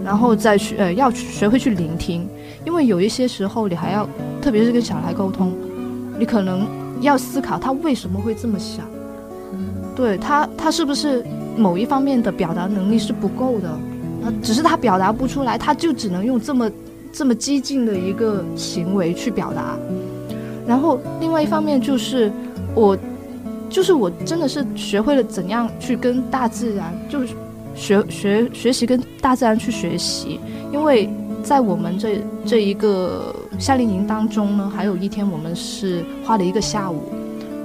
[0.02, 2.26] 然后再去呃要学会去聆听，
[2.64, 4.08] 因为有一些时候你还要，
[4.40, 5.52] 特别是跟小孩沟通，
[6.18, 6.66] 你可能
[7.02, 8.86] 要思考他为什么会这么想，
[9.94, 11.22] 对他他是不是
[11.58, 16.70] 某一方面的表达能力是不够的，啊，只是他表达不出来，他就只能用这么
[17.12, 19.76] 这么激进的一个行为去表达。
[20.70, 22.30] 然后另外一方面就是
[22.76, 22.96] 我，
[23.68, 27.34] 就是我真的是学会了怎样去跟大自然，就是
[27.74, 30.38] 学学学习跟大自然去学习，
[30.72, 31.10] 因为
[31.42, 37.02] 在我们这这一个夏令营当中呢，还有一天我们是花了一个下午。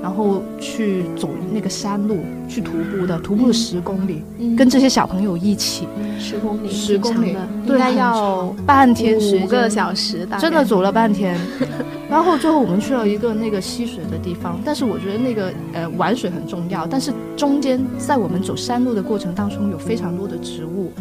[0.05, 4.55] 然后去走那个山路，去徒步的，徒步了十公里，嗯。
[4.55, 5.87] 跟这些小朋友一起，
[6.19, 7.35] 十公里，十公里。
[7.65, 11.35] 应该要半天五个小时，真的走了半天，
[12.07, 20.91] 然后最后我们去了一个那个溪水的地方，但是我觉得那个呃玩水很重要，但是中间在我们走山路的过程当中有非常多的植物，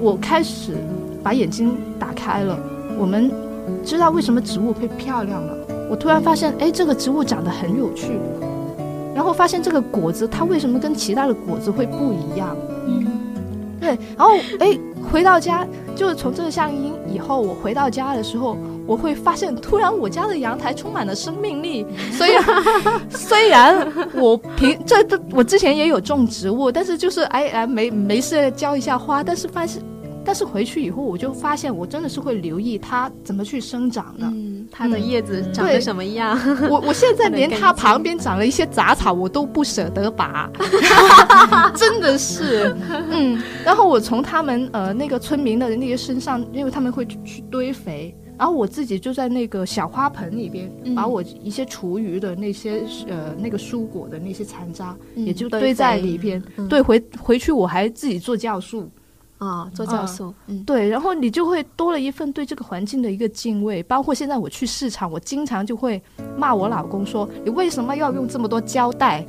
[0.00, 0.72] 我开始
[1.22, 2.58] 把眼睛打开了，
[2.98, 3.30] 我们
[3.84, 5.56] 知道为什么植物会漂亮了，
[5.90, 8.18] 我突然发现，哎，这个植物长得很有趣，
[9.14, 13.06] 然后发现这个果子它为什么跟其他的果子会不一样，嗯。
[13.80, 14.76] 对，然后哎，
[15.10, 21.86] 回到家就是从这个夏令营以后，我回到家的时候，我会发现突然我家的阳台充满了生命力。
[22.10, 22.44] 虽然
[23.08, 29.80] 虽然我平这这我之前也有种植物，但是就是哎哎没没事浇一下花，但是发现
[30.28, 34.26] 但是回去以后我就发现我真的是会留意它怎么去生长的。
[34.26, 36.38] 嗯，它的嗯叶子长对得什么样？
[36.68, 40.50] 我我现在连它旁边长了一些杂草，我都不舍得拔，
[41.74, 42.76] 真的是，
[43.10, 43.42] 嗯。
[43.64, 56.42] 然后我从他们呃那个村民的那些身上，因为他们会去去堆肥，然后我自己就在那个小花盆里边，嗯把我一些厨余的那些呃那个蔬果的那些残渣，嗯也就堆堆在里边。
[56.58, 58.90] 嗯对，回回去我还自己做酵素。
[59.38, 63.82] 啊，做教授，嗯，对，然后你就会多了一份对这个环境的一个敬畏。
[63.84, 66.02] 包括现在我去市场，我经常就会
[66.36, 69.24] 骂我老公说：“你为什么要用这么多胶带？”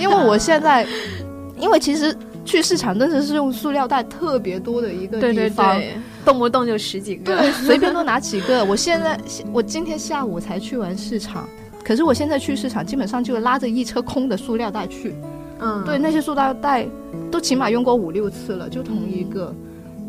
[0.00, 0.86] 因为我现在，
[1.60, 5.76] 因为其实去市场真的是用塑料袋特别多的一个对对地方。
[5.76, 5.94] 对，
[6.24, 8.64] 动不动就十几个，对， 随便都拿几个。
[8.64, 9.20] 我现在，
[9.52, 11.46] 我今天下午才去完市场，
[11.84, 15.14] 可是我现在去市场，基本上就拉着一车空的塑料袋去。
[15.60, 16.86] 嗯，对，那些塑料袋
[17.30, 19.54] 都起码用过五六次了，就同一个。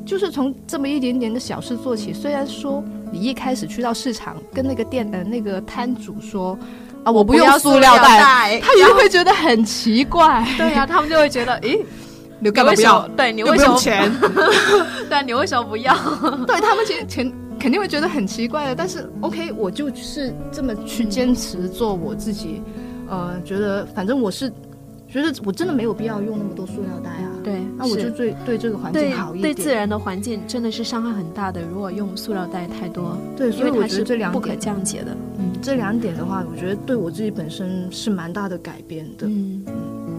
[0.03, 2.11] 就是从这么一点点的小事做起。
[2.11, 6.57] 虽然说你一开始去到市场，跟那个店的那个摊主说
[7.03, 10.43] 啊，我不用塑料袋， 他也会觉得很奇怪。
[10.57, 11.79] 对呀、他们就会觉得，诶，
[12.39, 13.07] 你干嘛不要？
[13.09, 13.77] 对你为什么？
[13.77, 14.11] 钱？
[15.07, 15.93] 对，你为什么不要？
[16.47, 18.75] 对他们其实肯肯定会觉得很奇怪的。
[18.75, 22.63] 但是 OK，我就是这么去坚持做我自己，
[23.07, 24.51] 呃，觉得反正我是
[25.11, 27.29] 觉得我真的没有必要用那么多塑料袋啊。
[27.43, 29.53] 对，那我就是对对这个环境好一点。
[29.53, 31.61] 对自然的环境真的是伤害很大的。
[31.61, 35.17] 如果用塑料袋太多，对，所以我觉得这两点不可降解的。
[35.37, 39.27] 嗯，这两点的话，我觉得对我自己本身是蛮大的改变的。
[39.27, 39.65] 嗯，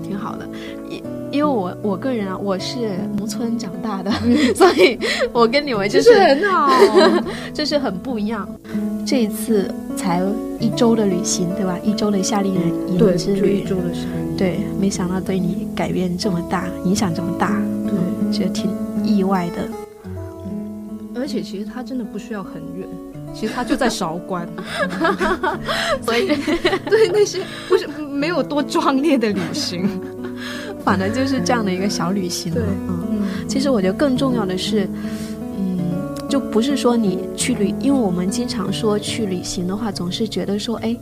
[0.02, 0.48] 挺好的。
[0.90, 4.10] 因因为我我个人啊，我是农村长大的，
[4.54, 4.98] 所以
[5.32, 6.70] 我跟你们就是很好。
[7.54, 8.48] 就是很不一样。
[9.04, 10.22] 这一次才
[10.58, 11.78] 一周的旅行，对吧？
[11.82, 12.54] 一周的夏令
[12.88, 14.36] 营对，之旅就一，周的时间。
[14.36, 18.70] 对，没想到对你改变这么大，影响这么大，对，觉得挺
[19.04, 19.68] 意外的。
[21.14, 22.88] 而且其实他真的不需要很远，
[23.34, 24.48] 其实他就在韶关，
[26.02, 26.26] 所以
[26.88, 29.88] 对那些不是没有多壮烈的旅行。
[30.84, 32.60] 反正就是这样的一个小旅行了。
[32.60, 33.06] 对嗯。
[33.12, 35.31] 嗯，其实我觉得更重要的是，嗯，
[36.32, 40.96] 就不是说你去旅，因为我们经常说去旅行的话，总是觉得说，哎，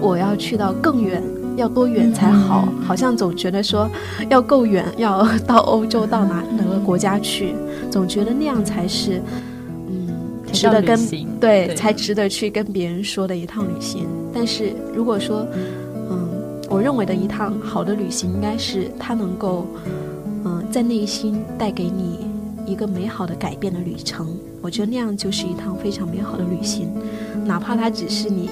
[0.00, 1.22] 我要去到更远，
[1.54, 2.68] 要多远才好？
[2.84, 3.88] 好像总觉得说
[4.28, 7.54] 要够远，要到欧洲到哪哪个国家去，
[7.92, 9.22] 总觉得那样才是，
[9.88, 10.08] 嗯，
[10.52, 10.98] 值得跟
[11.38, 14.04] 对对才值得去跟别人说的一趟旅行。
[14.34, 15.46] 但是如果说，
[16.10, 16.28] 嗯，
[16.68, 19.64] 我认为的一趟好的旅行，应该是它能够，
[20.44, 22.26] 嗯，在内心带给你
[22.66, 24.26] 一个美好的改变的旅程。
[24.66, 26.90] 我觉得那样就是一趟非常美好的旅行，
[27.44, 28.50] 哪怕它只是你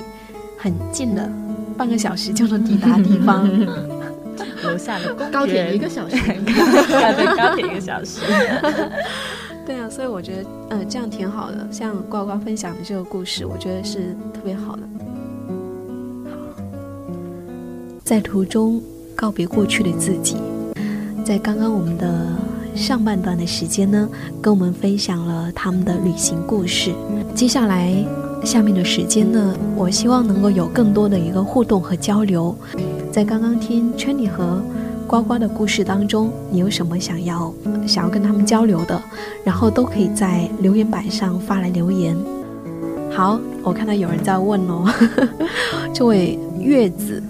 [0.57, 1.29] 很近的
[1.77, 3.51] 半个小时就能抵达的地方。
[4.63, 6.15] 楼下的公高铁一个小时。
[6.47, 8.21] 对高铁一个小时。
[9.67, 11.67] 对啊，所以我觉得，呃，这样挺好的。
[11.69, 14.83] 像呱呱分享的这个故事，我觉得是特别好的。
[18.05, 18.81] 在途中
[19.17, 20.37] 告别过去的自己。
[21.25, 22.25] 在刚刚我们的
[22.75, 24.09] 上半段的时间呢，
[24.43, 26.93] 跟我们分享了他们的旅行故事。
[27.35, 27.95] 接下来
[28.45, 32.55] 下面的时间呢，我希望能够有更多的一个互动和交流。
[33.13, 34.61] 在刚刚听圈里和
[35.07, 37.53] 呱呱的故事当中，你有什么想要
[37.87, 39.01] 想要跟他们交流的？
[39.45, 42.17] 然后都可以在留言板上发来留言。
[43.13, 44.93] 好，我看到有人在问哦，
[45.95, 47.23] 这位月子，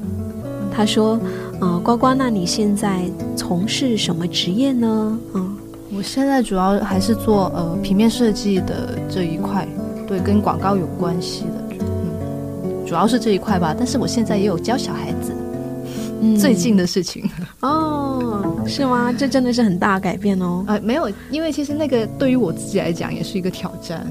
[0.72, 1.20] 他说
[1.64, 3.00] ：“嗯，呱呱，那你现在
[3.34, 5.56] 从事什么职业呢？”嗯，
[5.96, 9.66] 我现在主要还是做呃平面设计的这一块，
[10.06, 13.74] 对，跟广告有关系的，嗯，主要是这一块吧。
[13.76, 15.32] 但是我现在也有教小孩子，
[16.20, 17.24] 嗯最近的事情。
[17.60, 19.10] 哦，是吗？
[19.10, 20.64] 这真的是很大的改变哦。
[20.66, 24.06] 呃，没有，因为其实那个对于我自己来讲也是一个挑战。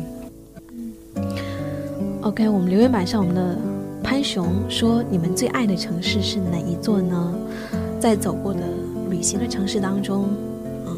[2.22, 3.58] OK，我们留言板上，我们的
[4.04, 7.34] 潘雄说：“你们最爱的城市是哪一座呢？
[8.00, 8.60] 在走过的
[9.10, 10.30] 旅行的城市当中，
[10.86, 10.98] 嗯。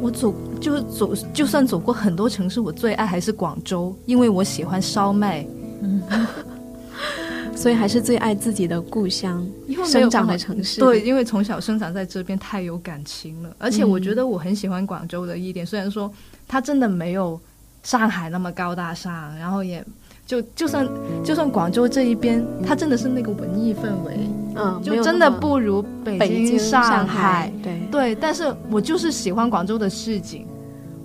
[0.00, 5.46] 我走就是走，就算走过很多城市，我最爱还是广州，因为我喜欢烧麦，
[5.82, 6.02] 嗯。
[7.54, 10.80] 所以还是最爱自己的故乡因为没有生长的城市。
[10.80, 16.12] 对，，因为从小生长在这边太有感情了，而且我觉得我很喜欢广州的一点，虽然说
[16.48, 17.40] 它真的没有
[17.84, 19.82] 上海那么高大上，然后也
[20.26, 20.88] 就就算
[21.22, 24.18] 就算广州这一边，它真的是那个文艺氛围，
[24.56, 30.46] 嗯，就真的不如北北京、上海，对，对，但是我就是喜欢广州的市井，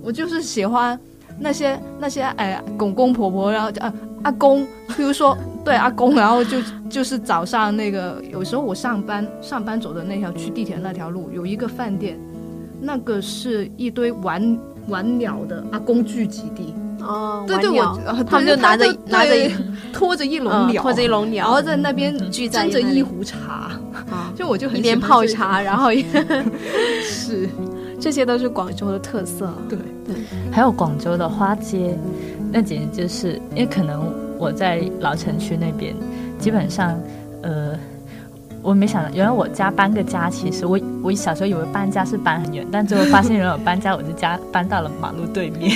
[0.02, 0.98] 我就是喜欢
[1.38, 3.94] 那些那些哎公公婆婆，然后啊
[4.24, 4.66] 阿公，
[4.96, 6.58] 比如说对阿公，然后就
[6.90, 12.18] 就是早上那个有时候我上班上班走的那条去地铁那条路有一个饭店，
[12.82, 14.58] 那个是一堆玩
[14.88, 19.34] 玩鸟的阿公聚集地，哦，对对，我他们就拿着拿着
[19.94, 23.72] 拖着一笼嗯鸟，拖着一笼鸟，然后在那边聚在那里斟着一壶茶，
[24.10, 26.04] 啊， 就我就很一边泡茶，然后也
[27.04, 27.50] 是
[28.00, 29.52] 这些都是广州的特色。
[29.68, 30.16] 对对。
[30.52, 31.98] 还有广州的花街，
[32.52, 35.96] 那简直就是因为可能我在老城区那边，
[36.40, 37.00] 基本上，
[37.42, 37.78] 呃，
[38.62, 45.72] 我没想到原来我家搬个家，其实我我小时候以为搬家是搬很远，但最后发现原来我搬家我就家搬到了马路对面，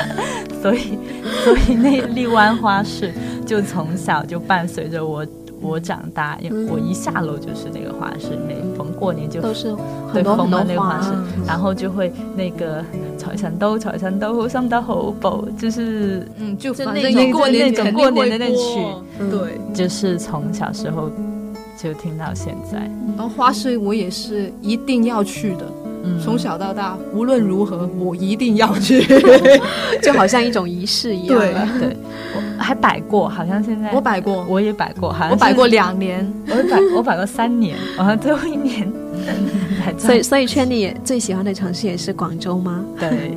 [0.62, 0.98] 所以
[1.44, 3.12] 所以那荔湾花市
[3.46, 5.26] 就从小就伴随着我。
[5.60, 9.74] 我长大，因为我一下楼就是那个花市，每逢过年就都是
[10.12, 11.10] 对很多很多那个花花市，
[11.44, 12.80] 然后就会那个
[13.18, 18.86] 财神到，财神到，心得好報，就是嗯，就反正种过年那种过年的那曲
[19.18, 19.58] 嗯对。
[19.74, 21.10] 就是从小时候
[21.80, 22.78] 就听到现在，
[23.16, 25.64] 然后花市我也是一定要去的，
[26.02, 29.06] 嗯，从小到大无论如何我一定要去。
[30.02, 31.52] 就好像一种仪式一样对。
[31.78, 31.96] 对，
[32.34, 38.90] 我还摆过，好像现在我摆过，我也摆过，好像我摆过，两年，我摆我摆过三年，好像最后一年。
[39.78, 42.84] 才所以，所以圈里也最喜欢的城市也是广州吗？
[42.98, 43.36] 对。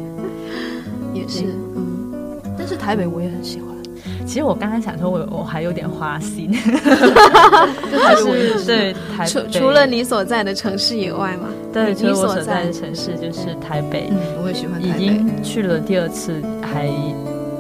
[1.14, 1.44] 也是，
[1.76, 3.71] 嗯，但是台北我也很喜欢。
[4.32, 15.00] 其实我刚刚想说我，我还有点花心，台北我也就是对台除除了你所在的城市以外嘛，对，你除了我所所在的城市就是台北，嗯，我也喜欢已台北。
[15.00, 16.90] 经去了第二次，还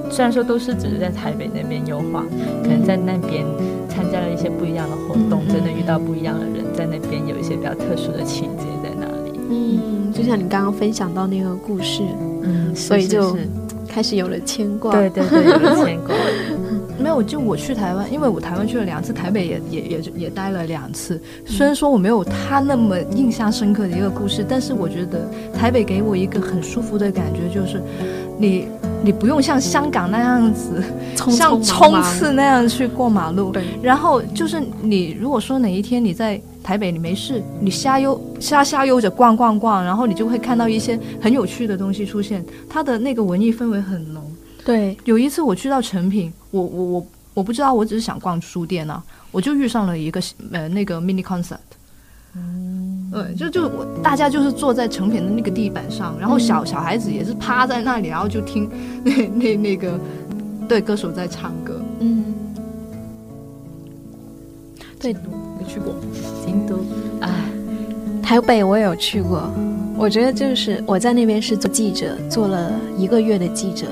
[0.09, 2.25] 虽然说都是只是在台北那边游晃，
[2.63, 3.43] 可能在那边
[3.89, 9.37] 参加了一些不一样的活动，真的遇到不一样的人，在那边有一些比较特殊的情节在那里。
[9.49, 12.01] 嗯，就像你刚刚分享到那个故事，
[12.43, 13.49] 嗯，所以就是
[13.91, 14.91] 开始有了牵挂。
[14.93, 16.15] 对对对， 有了牵挂。
[17.01, 21.19] 没有，就我去台湾，因为我台湾去了两次，台北也也也也待了两次。
[21.47, 27.81] 虽然说我没有他那么印象深刻的一个故事，但是我觉得台北给我一个很舒服的感觉，就是
[28.37, 28.67] 你
[29.03, 30.83] 你不用像香港那样子，
[31.15, 33.51] 匆匆像冲刺那样去过马路。
[33.51, 44.23] 对，然后就是你如果说哪一天你在台北你没事，你瞎悠瞎瞎悠着逛逛逛，然后你就会看到一些很有趣的东西出现，它的那个文艺氛围很浓。
[44.63, 49.01] 对，有一次我去到成品，我我我我不知道，我只是想逛书店啊，
[49.31, 51.57] 我就遇上了一个呃那个 mini concert。
[52.33, 58.69] 嗯，对，就就我大家就是坐在成品的那个地板上，然后小、小孩子也是趴在那里，然后就听
[59.03, 59.99] 那那那个
[60.69, 61.81] 对歌手在唱歌。
[61.99, 62.23] 嗯，
[64.97, 65.13] 对，
[65.67, 65.93] 去过，
[66.45, 66.75] 京都，
[67.19, 67.29] 哎，
[68.21, 69.49] 台北我也有去过，
[69.97, 73.87] 我觉得就是我在那边是做记者，做了一个月的记者。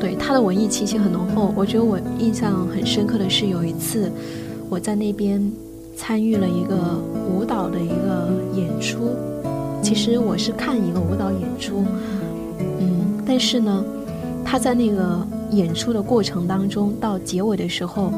[0.00, 1.52] 对，他的文艺气息很浓厚。
[1.56, 4.10] 我觉得我印象很深刻的是有一次
[4.68, 5.40] 我在那边
[5.96, 6.74] 参与了一个
[7.30, 9.10] 舞蹈的一个演出。
[9.80, 11.84] 其实我是看一个舞蹈演出，
[12.58, 13.84] 嗯，但是呢，
[14.44, 18.12] 他在那个演出的过程当中，到结尾的时候，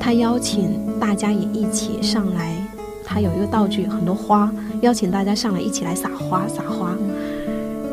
[0.00, 2.56] 他邀请大家也一起上来
[3.04, 6.96] 他有一个道具，很多花，邀请大家上来一起来撒花撒花。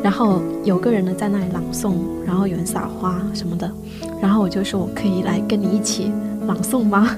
[0.02, 1.94] 然后有个人呢在那里朗诵，
[2.24, 3.70] 然后有人撒花什么的，
[4.22, 6.10] 然后我就说我可以来跟你一起
[6.46, 7.16] 朗诵吗？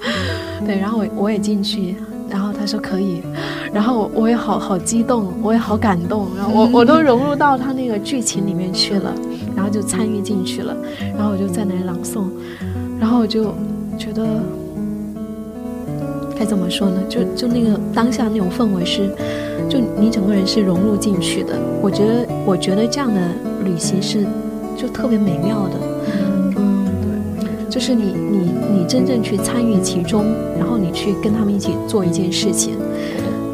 [0.66, 1.94] 对，然后我我也进去，
[2.30, 3.20] 然后他说可以，
[3.74, 9.14] 然后我也好好激动，我也好感动，然后我我都融入到他那个剧情里面去了，
[9.54, 10.74] 然后就参与进去了，
[11.16, 12.24] 然后我就在那里朗诵，
[12.98, 13.54] 然后我就
[13.98, 14.24] 觉得
[16.38, 17.02] 该怎么说呢？
[17.08, 19.10] 就就那个当下那种氛围是。
[19.66, 23.20] 就你整个人是融入进去的，我觉得，我觉得这样的
[23.64, 24.22] 旅行是
[24.76, 25.74] 就特别美妙的，
[26.56, 26.84] 嗯，
[27.40, 30.26] 对，就是你你你真正去参与其中，
[30.58, 32.74] 然后你去跟他们一起做一件事情，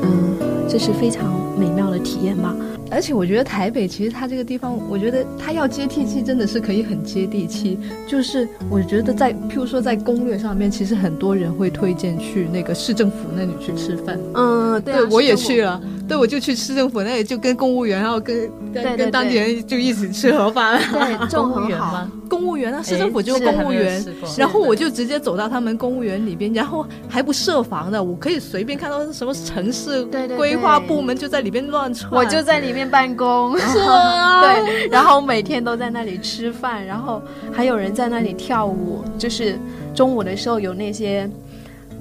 [0.03, 0.34] 嗯，
[0.68, 2.55] 这是非常美妙的体验吧。
[2.91, 7.78] 而且我觉得台北其实它这个地方，我觉得它要接地气，真的是可以很接地气。
[8.07, 14.18] 就是我觉得在譬如说在攻略上面，其实很多人会推荐去那个市政府那里去吃饭。
[14.34, 15.80] 嗯，对，我也去了。
[16.09, 20.80] 对，我就去市政府那里，就跟公务员，然后跟跟当地人就一起吃盒饭。
[20.91, 22.11] 对，公务员吗？
[22.28, 24.05] 公务员啊，市政府就是公务员。
[24.36, 30.05] 然后我就直接走到他们公务员里边，然后还不设防的，我可以随便看到什么城市
[30.36, 32.11] 规划部门就在里边乱窜。
[32.12, 34.89] 我就在里面办公， 对。
[34.89, 37.20] 然后每天都在那里吃饭，然后
[37.53, 39.59] 还有人在那里跳舞，就是
[39.95, 41.28] 中午的时候有那些。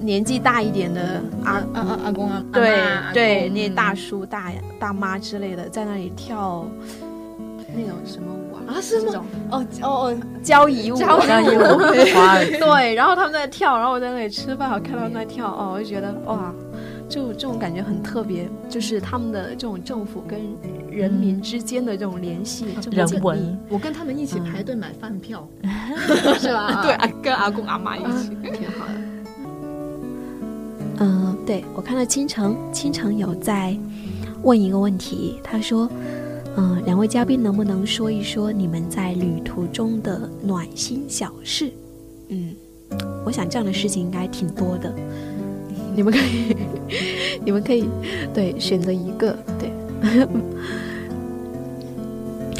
[0.01, 2.79] 年纪大一点的阿阿阿阿公啊，对
[3.13, 4.49] 对，那些大叔大
[4.79, 6.65] 大妈之类的，在那里跳
[7.75, 8.63] 那种什么舞啊？
[8.69, 11.59] 啊，是那种哦哦哦，交谊舞，交谊舞，
[12.63, 12.95] 对。
[12.95, 16.49] 然后他们在跳，然后我在那里吃饭，我看到那跳，哦，我就觉得哇，
[17.09, 20.39] 就这种感觉很特别，就是他们的这种政府跟
[20.91, 23.57] 人民之间的这种联系，人文。
[23.67, 25.47] 我跟他们一起排队买饭票，
[26.39, 26.81] 是吧？
[26.85, 28.93] 对，跟阿公阿妈一起，挺好的。
[31.01, 33.75] 嗯，对我看到倾城，倾城有在
[34.43, 35.89] 问一个问题，他说
[36.57, 41.71] ：“嗯，两位嘉宾能不能说一说你们在旅途中的暖心小事？”
[42.29, 42.53] 嗯，
[43.25, 44.93] 我想这样的事情应该挺多的，
[45.99, 46.55] 你们可以，
[47.43, 47.83] 你们可以
[48.33, 49.69] 对选择一个，对，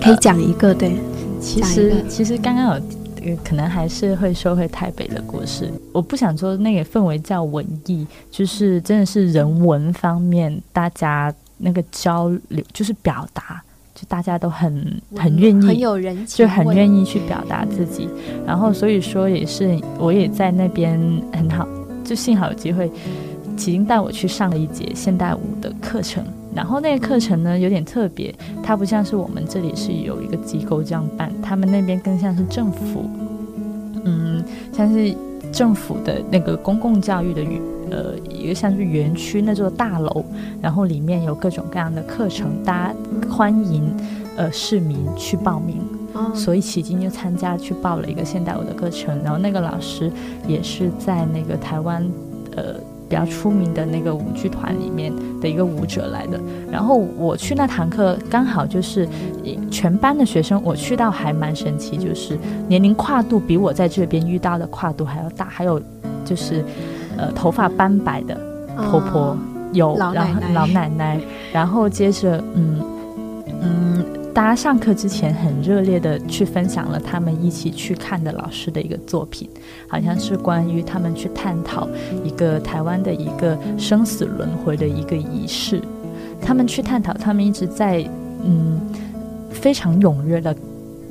[0.01, 0.91] 可以讲一个，对，
[1.39, 2.81] 其实其实刚刚有。
[3.43, 5.69] 可能还是会说回台北的故事。
[5.91, 13.61] 我不想说那个氛围叫文艺，就是真的是人文方面，大家那个交流就是表达，
[13.93, 18.07] 就大家都很很愿意，很有人情，就很愿意去表达自己。
[18.47, 20.97] 然后所以说也是，我也在那边
[21.33, 21.67] 很好，
[22.05, 22.89] 就幸好有机会，
[23.59, 26.23] 启经带我去上了一节现代舞的课程。
[26.55, 28.33] 然后那个课程呢有点特别，
[28.63, 33.05] 它不像是我们这里是有一个机构这样办，他们那边更像是政府，
[34.03, 34.43] 嗯，
[34.73, 35.15] 像是
[35.51, 40.25] 政府的那个公共教育的园，呃，一个像是园区那座大楼，
[40.59, 42.95] 然后里面有各种各样的课程，大家
[43.29, 43.83] 欢迎
[44.35, 45.77] 呃市民去报名，
[46.33, 50.11] 所以迄今就参加去报了一个现代舞的课程，然后那个老师
[50.47, 52.03] 也是在那个台湾，
[52.55, 52.75] 呃。
[53.09, 56.39] 比较出名的那个舞剧团里面的一个舞者来的，
[56.71, 59.09] 然后我去那堂课，刚好就是
[59.71, 62.37] 全班的学生，我去到还蛮神奇，就是
[62.67, 65.81] 年龄跨度比我在这边遇到的跨度还要大，还有
[66.23, 66.63] 就是
[67.17, 68.39] 呃头发斑白的
[68.89, 69.35] 婆婆
[69.73, 71.19] 有，然后老奶奶，
[71.51, 72.79] 然后接着嗯
[73.61, 74.05] 嗯。
[74.33, 79.49] 大家上课之前很热烈的去分享了他们一起去看的老师的一个作品，
[79.87, 81.87] 好像是关于他们去探讨
[82.23, 85.81] 一个台湾的一个生死轮回的一个仪式。
[86.41, 88.07] 他们去探讨，他们一直在
[88.43, 88.79] 嗯
[89.49, 90.55] 非常踊跃的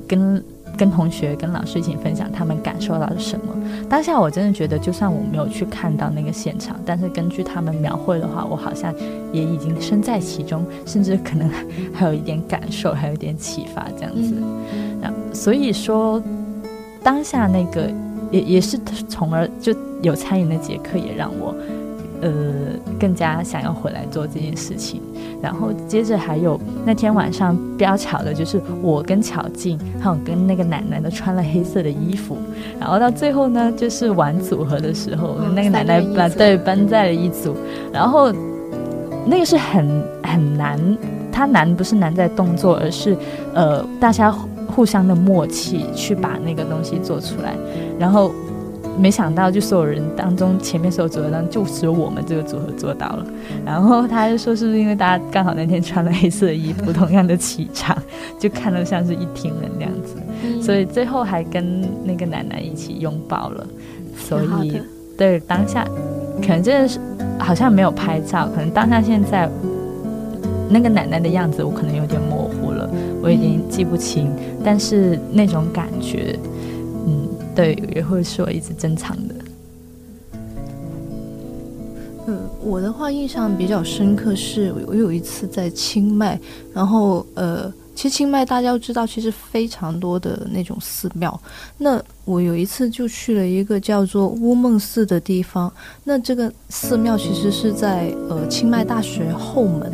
[0.07, 0.43] 跟。
[0.77, 3.47] 跟同学、跟老师一起分享他们感受到了什么。
[3.89, 8.95] 当下我真的觉得，就算我没有去看到那个现场，但是根据他们描绘的话，我好像
[9.33, 11.51] 也已经身在其中，甚至可能
[11.95, 14.35] 还有一点感受，还有一点启发这样子。
[15.01, 16.23] 那所以说，
[17.03, 17.91] 当下那个
[18.31, 18.79] 也也是
[19.09, 21.55] 从而就有参与那节课，也让我。
[22.21, 22.31] 呃，
[22.99, 25.01] 更加想要回来做这件事情，
[25.41, 32.37] 然后接着还有那天晚上比较巧的就是我跟巧静还有跟那个奶奶都穿了黑色的衣服，
[32.81, 37.55] 然后到最后呢，就是玩组合的时候，那个奶奶把对搬在了一组，
[37.93, 38.33] 然后
[39.25, 40.81] 那个是很很难，
[41.31, 43.17] 它难不是难在动作，而是
[43.55, 44.35] 呃大家
[44.67, 47.55] 互相的默契去把那个东西做出来，
[47.99, 48.33] 然后。
[48.99, 53.27] 没想到，就所有人当中，前面所有组合当中，就只有我们这个组合做到了。
[53.65, 57.97] 然后他就说，是不是因为大家刚好那天穿了黑色衣服，同样的气场，
[58.39, 60.17] 就看得像是一厅人那样子。
[60.63, 63.67] 所以最后还跟那个奶奶一起拥抱了。
[64.17, 64.83] 所以
[65.17, 65.87] 对当下，
[66.43, 66.99] 可能真的是
[67.39, 69.49] 好像没有拍照，可能当下现在
[70.69, 72.91] 那个奶奶的样子，我可能有点模糊了，
[73.23, 74.31] 我已经记不清，
[74.65, 76.51] 但是那种感觉，嗯，
[77.59, 79.35] 对，也会是我一直珍藏的。
[82.29, 86.39] 嗯，我的话印象比较深刻是，我有一次在清迈，
[86.73, 87.73] 然后呃。
[87.97, 91.37] 其实清迈大家都知道，其实非常多的那种寺庙。
[91.79, 95.69] 那我有一次就去了一个叫做乌梦寺的地方。
[96.05, 99.91] 那这个寺庙其实是在呃清迈大学后门，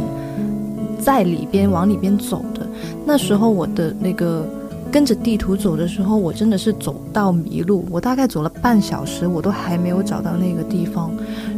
[1.00, 2.68] 在里边往里边走的。
[3.06, 4.46] 那时候我的那个
[4.94, 7.84] 跟着地图走的时候，我真的是走到迷路。
[7.90, 11.10] 我大概走了半小时，我都还没有找到那个地方。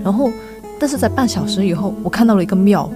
[0.02, 0.30] 然后，
[0.80, 2.90] 但是在半小时以后，我看到了一个庙，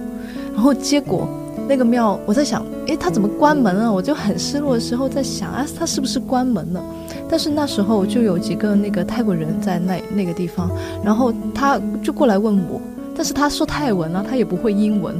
[0.55, 1.27] 然后结果。
[1.67, 3.93] 那个庙，我在想，诶，他怎么关门了？
[3.93, 6.83] 我就很失落的时候在想啊，他是不是关门了？
[7.29, 10.71] 但是那时候就有几个那个泰国人在那那个地方，
[11.03, 12.81] 然后他就过来问我，
[13.21, 15.15] 但是他说泰文啊，他也不会英文，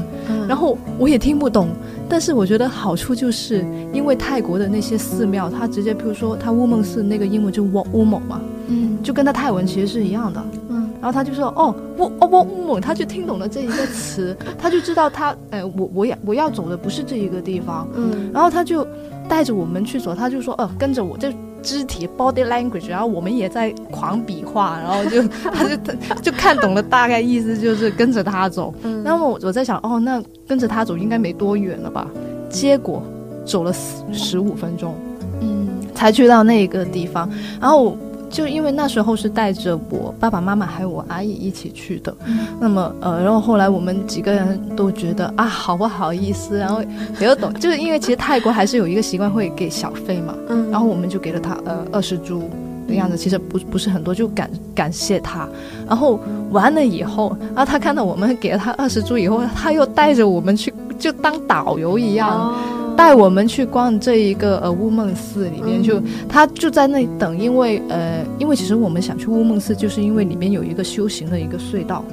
[0.47, 1.69] 然后我也听不懂。
[2.09, 10.43] 但是我觉得好处就是因为泰国的那些寺庙，他直接比如说他乌蒙寺那个英文就乌乌蒙嘛，嗯，就跟他泰文其实是一样的。
[10.69, 10.89] 嗯。
[10.99, 18.83] 然后他就说：“哦，我哦我我，他就听懂了这一个词，他就知道他，呃，我我要我要走的不是这一个地方，嗯，然后他就
[19.29, 21.29] 带着我们去走，他就说，哦，跟着我，就
[21.61, 25.21] 肢体 body language，然后我们也在狂比划，然后就
[25.53, 28.73] 他就他 就看懂了大概意思，就是跟着他走。
[29.03, 32.07] 那么我我在想，哦，那跟着他走应该没多远了吧？
[32.49, 33.01] 结果
[33.45, 34.95] 走了十十五分钟，
[35.41, 37.97] 嗯，才去到那个地方，然后。”
[38.31, 42.15] 就因为那时候是带着我爸爸妈妈还有我阿姨一起去的，
[42.59, 46.81] 那么呃，然后后来我们几个人都觉得啊，好不好意思，然后
[47.19, 52.41] 也有懂，就是因为其实泰国还是有一个习惯会给小费嘛，嗯，然后我们就给了他呃二十铢
[52.87, 55.47] 的样子，其实不不是很多，就感感谢他，
[55.85, 56.19] 然后
[56.51, 62.55] 完了以后，然后他看到我们给了他二十铢以后，他又带着我们去，就当导游一样。
[63.01, 65.99] 带我们去逛这一个呃乌梦寺里面，就
[66.29, 72.05] 他就在那里等，因为呃，因为其实我们想去乌梦寺，就是因为里面有一个修行的一个隧道，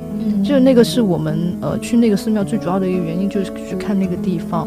[0.43, 4.67] 就是那个是我们呃去那个寺庙最主要的一个原因，就是去看那个地方，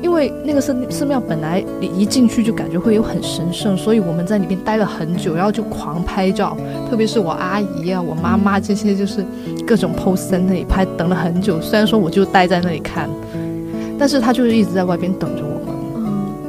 [0.00, 6.56] 因为那个寺寺庙本来你一进去就感觉会有很神圣，所以我们在里面待了很久，然后就狂拍照，
[6.88, 9.24] 特别是我阿姨啊、我妈妈这些，就是
[9.66, 11.60] 各种 pose 在那里拍，等了很久。
[11.60, 13.10] 虽然说我就待在那里看，
[13.98, 15.76] 但是他就是一直在外边等着我们。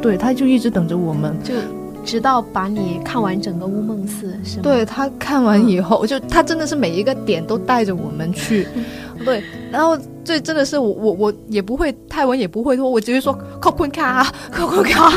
[0.01, 1.53] 对，他就一直等着我们，就
[2.05, 4.63] 直到把你看完整个乌梦寺，是吗？
[4.63, 8.67] 对他看完以后，就他真的是每一个点都带着我们去，
[9.25, 15.09] 对，然后这真的是我我我也不会泰文也不会说，我直接说扣坤卡 扣坤卡，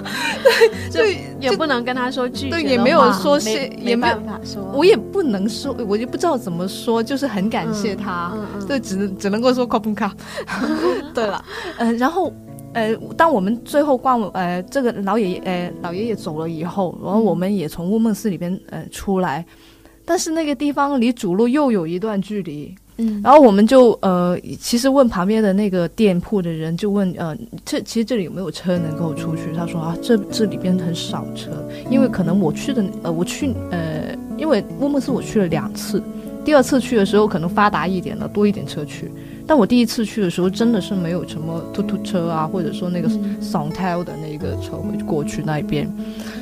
[0.90, 1.04] 对，就
[1.38, 8.32] 也不能跟他说拒绝，对，也没有说是也没办法说，我也不能说，我就不知道怎么说，就是很感谢他，
[8.66, 10.16] 对，只能只能够说扣坤卡，
[11.12, 11.44] 对了，
[11.76, 12.32] 嗯，然后。
[12.74, 19.44] 呃，当我们最后逛呃这个老爷爷呃老爷爷走了以后，然后我们也从乌梦寺里边呃出来，
[20.04, 29.52] 但是那个地方离主路又有一段距离，嗯，然后我们就呃其实问旁边的那个店铺的人，就问呃这其实这里有没有车能够出去？
[29.56, 31.50] 他说啊这这里边很少车，
[31.90, 36.02] 因为可能我去的呃我去呃因为乌梦寺我去了两次，
[36.44, 39.10] 第二次去的时候可能发达一点了，多一点车去。
[39.46, 43.08] 但我第一次去的时候，真的是没有什么突突车啊，或者说那个
[43.40, 45.90] Songtail 的那个车会过去那边，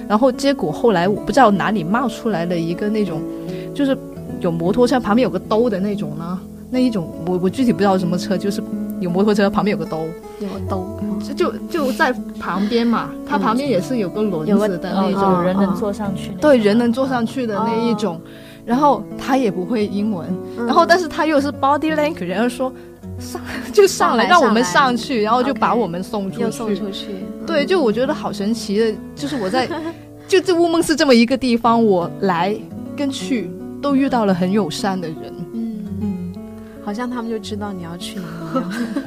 [0.08, 3.22] 然后结果后来我不知道哪里冒出来了一个那种，
[3.72, 3.96] 就是
[4.40, 6.38] 有摩托车旁边有个兜的那种呢，
[6.70, 8.62] 那一种我我具体不知道什么车，就是
[9.00, 10.06] 有摩托车旁边有个兜，
[10.40, 10.98] 有个兜，
[11.34, 18.20] 就就在旁边嘛，它旁边也是有个轮子的那种，人能坐上去，对，人能坐上去的那一种，
[18.64, 20.26] 然后他也不会英文，
[20.56, 22.72] 然后但是他又是 body language，然后说。
[23.18, 23.40] 上
[23.72, 26.50] 就上来，让我们上去，然后就把我们送出去。
[26.50, 27.12] 送出去。
[27.46, 29.66] 对，就我觉得好神奇的，就是我在
[30.28, 32.54] 就这乌梦寺这么一个地方，我来
[32.94, 33.50] 跟去
[33.86, 35.32] 都遇到了很友善的人。
[35.52, 36.34] 嗯嗯，
[36.84, 38.24] 好像他们就知道你要去哪
[38.58, 38.66] 里，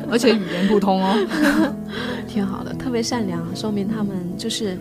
[0.10, 1.18] 而且语言不通哦，
[2.26, 4.78] 挺好的，特别善良，说明他们就是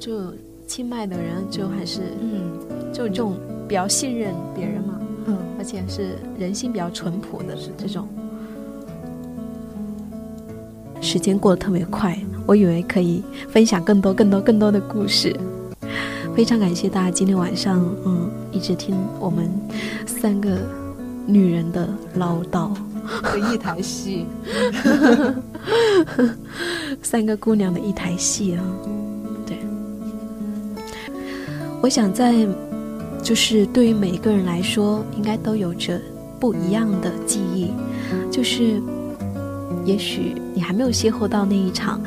[0.00, 0.34] 就
[0.66, 2.58] 清迈的人，就还是嗯，
[2.92, 3.36] 就这种
[3.68, 8.08] 比较信任别人嘛，嗯，而且是人性比较淳朴的，是这种。
[11.00, 15.34] 时间过得特别快，我以为可以分享更多、更多、更多的故事。
[16.34, 19.50] 非常感谢大家今天晚上，嗯，一直听我们
[20.06, 20.58] 三个
[21.26, 22.70] 女人的唠叨
[23.22, 24.26] 的一台戏，
[27.02, 28.64] 三个姑娘的一台戏啊。
[29.46, 29.58] 对，
[31.82, 32.46] 我想在
[33.22, 36.00] 就是对于每一个人来说，应该都有着
[36.38, 37.70] 不一样的记忆。
[38.30, 38.80] 就是，
[39.84, 42.00] 也许你还没有邂逅到那一场，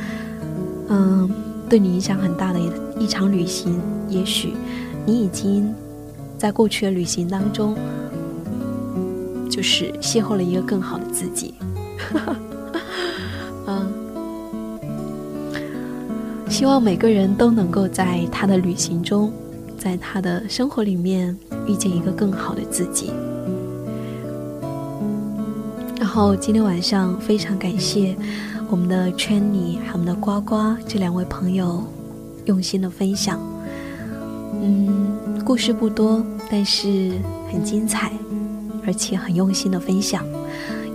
[0.88, 1.30] 嗯，
[1.70, 3.80] 对你影响很大的一一场旅行。
[4.14, 4.54] 也许
[5.06, 5.74] 你已经
[6.38, 7.76] 在过去的旅行当中，
[9.50, 11.54] 就是邂逅了一个更好的自己。
[13.66, 13.92] 嗯，
[16.50, 19.32] 希望每个人都能够在他的旅行中。
[19.76, 21.38] 在他的生活里面
[21.68, 23.12] 遇见一个更好的自己。
[26.00, 28.16] 然后今天晚上非常感谢
[28.70, 30.56] 我们的圈里还有我们的呱呱
[30.88, 31.84] 这两位朋友
[32.46, 33.42] 用心的分享。
[34.66, 37.12] 嗯，故事不多，但是
[37.52, 38.14] 很精彩，
[38.88, 40.24] 而且很用心的分享。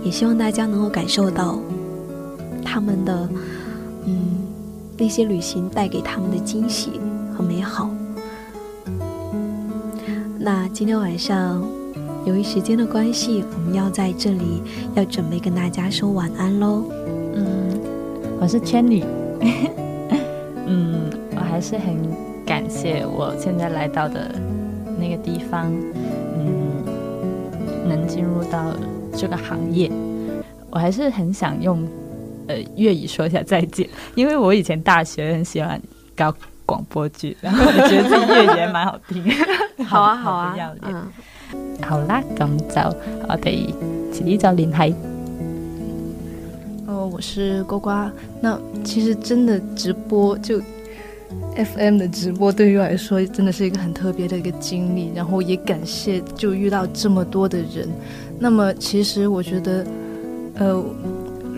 [0.03, 1.59] 也希望大家能够感受到
[2.65, 3.29] 他们的
[4.05, 4.39] 嗯
[4.97, 6.99] 那些旅行带给他们的惊喜
[7.35, 7.91] 和美好。
[10.39, 11.63] 那今天晚上，
[12.25, 14.63] 由于时间的关系，我们要在这里
[14.95, 16.85] 要准备跟大家说晚安喽。
[17.35, 17.79] 嗯，
[18.41, 19.03] 我是圈女。
[20.65, 21.95] 嗯，我还是很
[22.59, 24.29] 感谢我现在来到的
[24.99, 25.71] 那个地方，
[26.35, 26.83] 嗯，
[27.87, 28.75] 能进入到
[29.15, 29.89] 这个行业，
[30.69, 31.87] 我还是很想用
[32.47, 35.81] 呃粤语说一下再见，因为我以前大学很喜欢
[36.17, 36.35] 搞。
[36.65, 39.23] 广播剧，然后我觉得自己粤语也蛮好听。
[39.83, 41.11] 好啊，好啊，嗯，
[41.81, 42.97] 好啦，咁就
[43.27, 43.73] 我哋
[44.13, 44.93] 遲啲就聯繫。
[46.85, 47.89] 哦，我是呱呱。
[48.39, 50.61] 那其实真的直播就
[51.55, 55.11] FM 的直播，对于我来说真的是一个很特别的一个经历。
[55.15, 57.87] 然后也感谢就遇到这么多的人。
[58.39, 59.85] 那么其实我觉得，
[60.55, 60.83] 呃。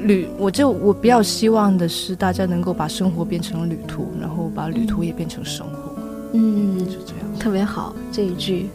[0.03, 5.93] 旅，我就我比较希望的是，大家能够把生活变成旅途，然后把旅途也变成生活。
[6.33, 8.65] 嗯，就这样，特别好这一句，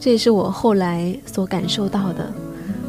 [0.00, 2.32] 这也是我后来所感受到的。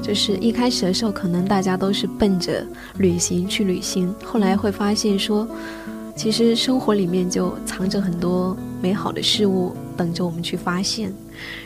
[0.02, 2.66] 就是一开始的时候，可能大家都是奔着
[2.98, 5.48] 旅行去旅行，后来会发现说，
[6.16, 11.12] 其实生活里面就藏着很多美好的事物，等着我们去发现。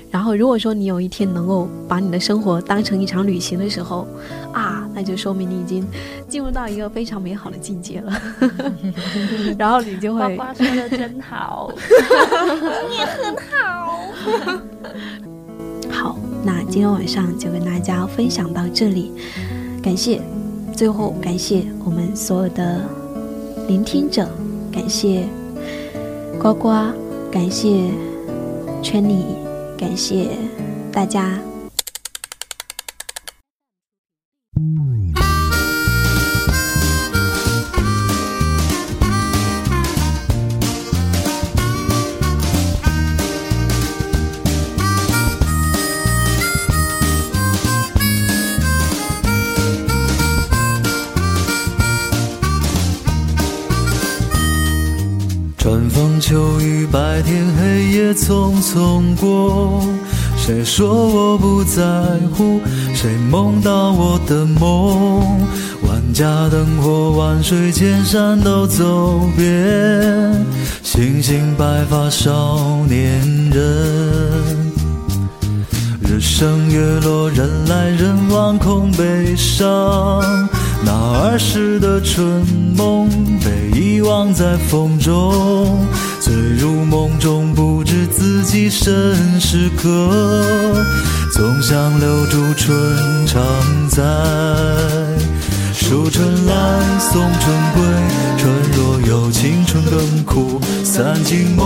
[0.10, 4.08] 然后，如果说你有一天能够把你的生活当成一场旅行的时候，
[4.54, 5.86] 啊，那就说明你已经
[6.30, 8.22] 进入到一个非常美好的境界了。
[9.60, 11.70] 然后你就会，呱呱说的真好，
[12.90, 14.02] 你也很好。
[15.92, 19.12] 好，那今天晚上就跟大家分享到这里，
[19.84, 20.22] 感谢，
[20.74, 22.82] 最后感谢我们所有的
[23.68, 24.28] 聆听者，
[24.72, 25.24] 感谢
[26.40, 26.70] 呱呱，
[27.32, 27.92] 感谢
[28.82, 29.26] 圈里。
[29.78, 30.30] 感谢
[30.92, 31.38] 大家。
[56.28, 59.82] 秋雨，白天黑夜匆匆过。
[60.36, 61.82] 谁说我不在
[62.36, 62.60] 乎？
[62.94, 65.48] 谁梦到我的梦？
[65.88, 70.46] 万家灯火，万水千山都走遍。
[70.84, 74.74] 星星白发少年人，
[76.02, 80.22] 日升月落，人来人往，空悲伤。
[80.84, 83.10] 那儿时的春梦
[83.40, 85.88] 被遗忘在风中，
[86.28, 90.84] 醉入梦中不知自己身是客，
[91.32, 93.42] 总想留住春常
[93.88, 94.04] 在。
[95.88, 97.82] 数春来送春归，
[98.38, 100.60] 春若有情春更苦。
[100.84, 101.66] 散尽梦，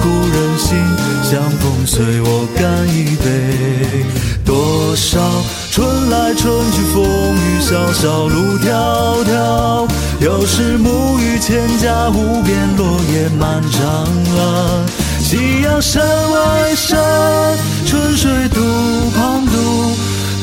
[0.00, 0.78] 故人心，
[1.24, 4.06] 相逢随我干一杯。
[4.44, 5.18] 多少
[5.72, 7.02] 春来春去风
[7.34, 9.88] 雨萧萧路迢迢，
[10.20, 13.82] 有时暮雨千家无边落叶满长
[14.38, 14.86] 安。
[15.18, 16.96] 夕阳山外山，
[17.84, 18.60] 春水渡
[19.10, 19.96] 旁渡，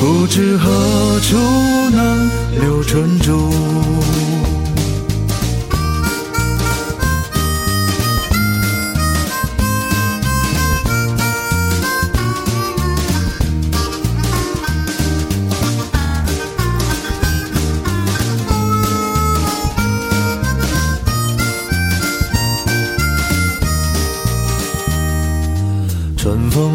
[0.06, 1.38] 不知何处
[1.92, 2.30] 能
[2.60, 3.50] 留春住。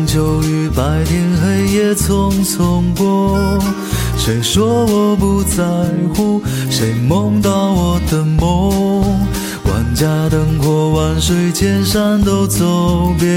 [0.08, 3.38] 秋雨，白天黑夜匆匆过。
[4.16, 5.62] 谁说我不在
[6.14, 6.42] 乎？
[6.70, 9.02] 谁梦到我的梦？
[9.64, 13.28] 万家灯火，万水千山都走遍。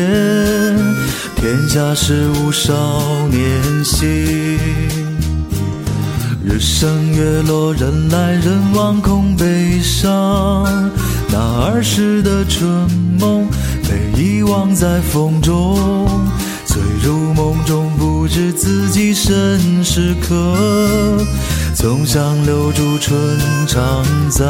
[1.36, 2.72] 天下事无少
[3.30, 4.57] 年心。
[6.41, 10.89] 日升月落，人来人往，空悲伤。
[11.30, 13.45] 那儿时的春梦，
[13.84, 15.78] 被遗忘在风中。
[16.72, 20.55] 醉入梦中，不知自己身是客。
[21.76, 23.19] 总想留住春
[23.67, 24.45] 常在。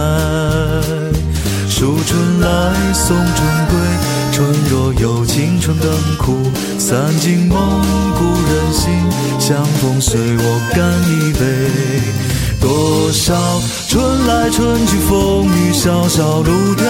[1.67, 3.27] 数春来送春
[3.71, 3.79] 归，
[4.31, 6.37] 春若有情春更苦。
[6.77, 7.57] 散尽梦，
[8.13, 8.91] 故人心，
[9.39, 12.40] 相逢随我干一杯。
[12.61, 13.33] 多少
[13.89, 16.85] 春来春去风雨潇潇路迢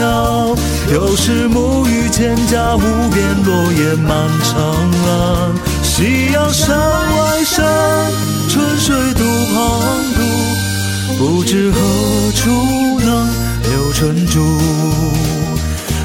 [0.00, 0.56] 迢，
[0.92, 5.52] 有时暮雨千家无边落叶满长安。
[5.84, 7.64] 夕阳山外山，
[8.48, 9.60] 春水渡旁
[10.16, 10.20] 渡，
[11.18, 11.78] 不知何
[12.34, 12.50] 处
[13.04, 13.28] 能
[13.70, 14.40] 留春住。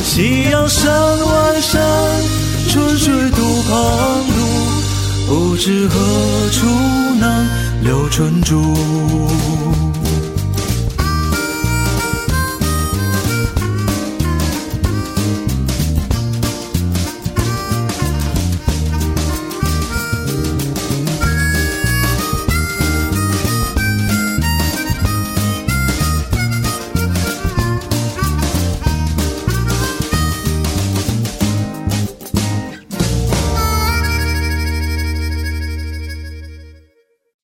[0.04, 1.82] 夕阳山外山，
[2.70, 3.74] 春水渡旁
[4.36, 4.40] 渡，
[5.28, 5.96] 不知何
[6.52, 6.68] 处
[7.20, 7.48] 能
[7.82, 9.77] 留春住。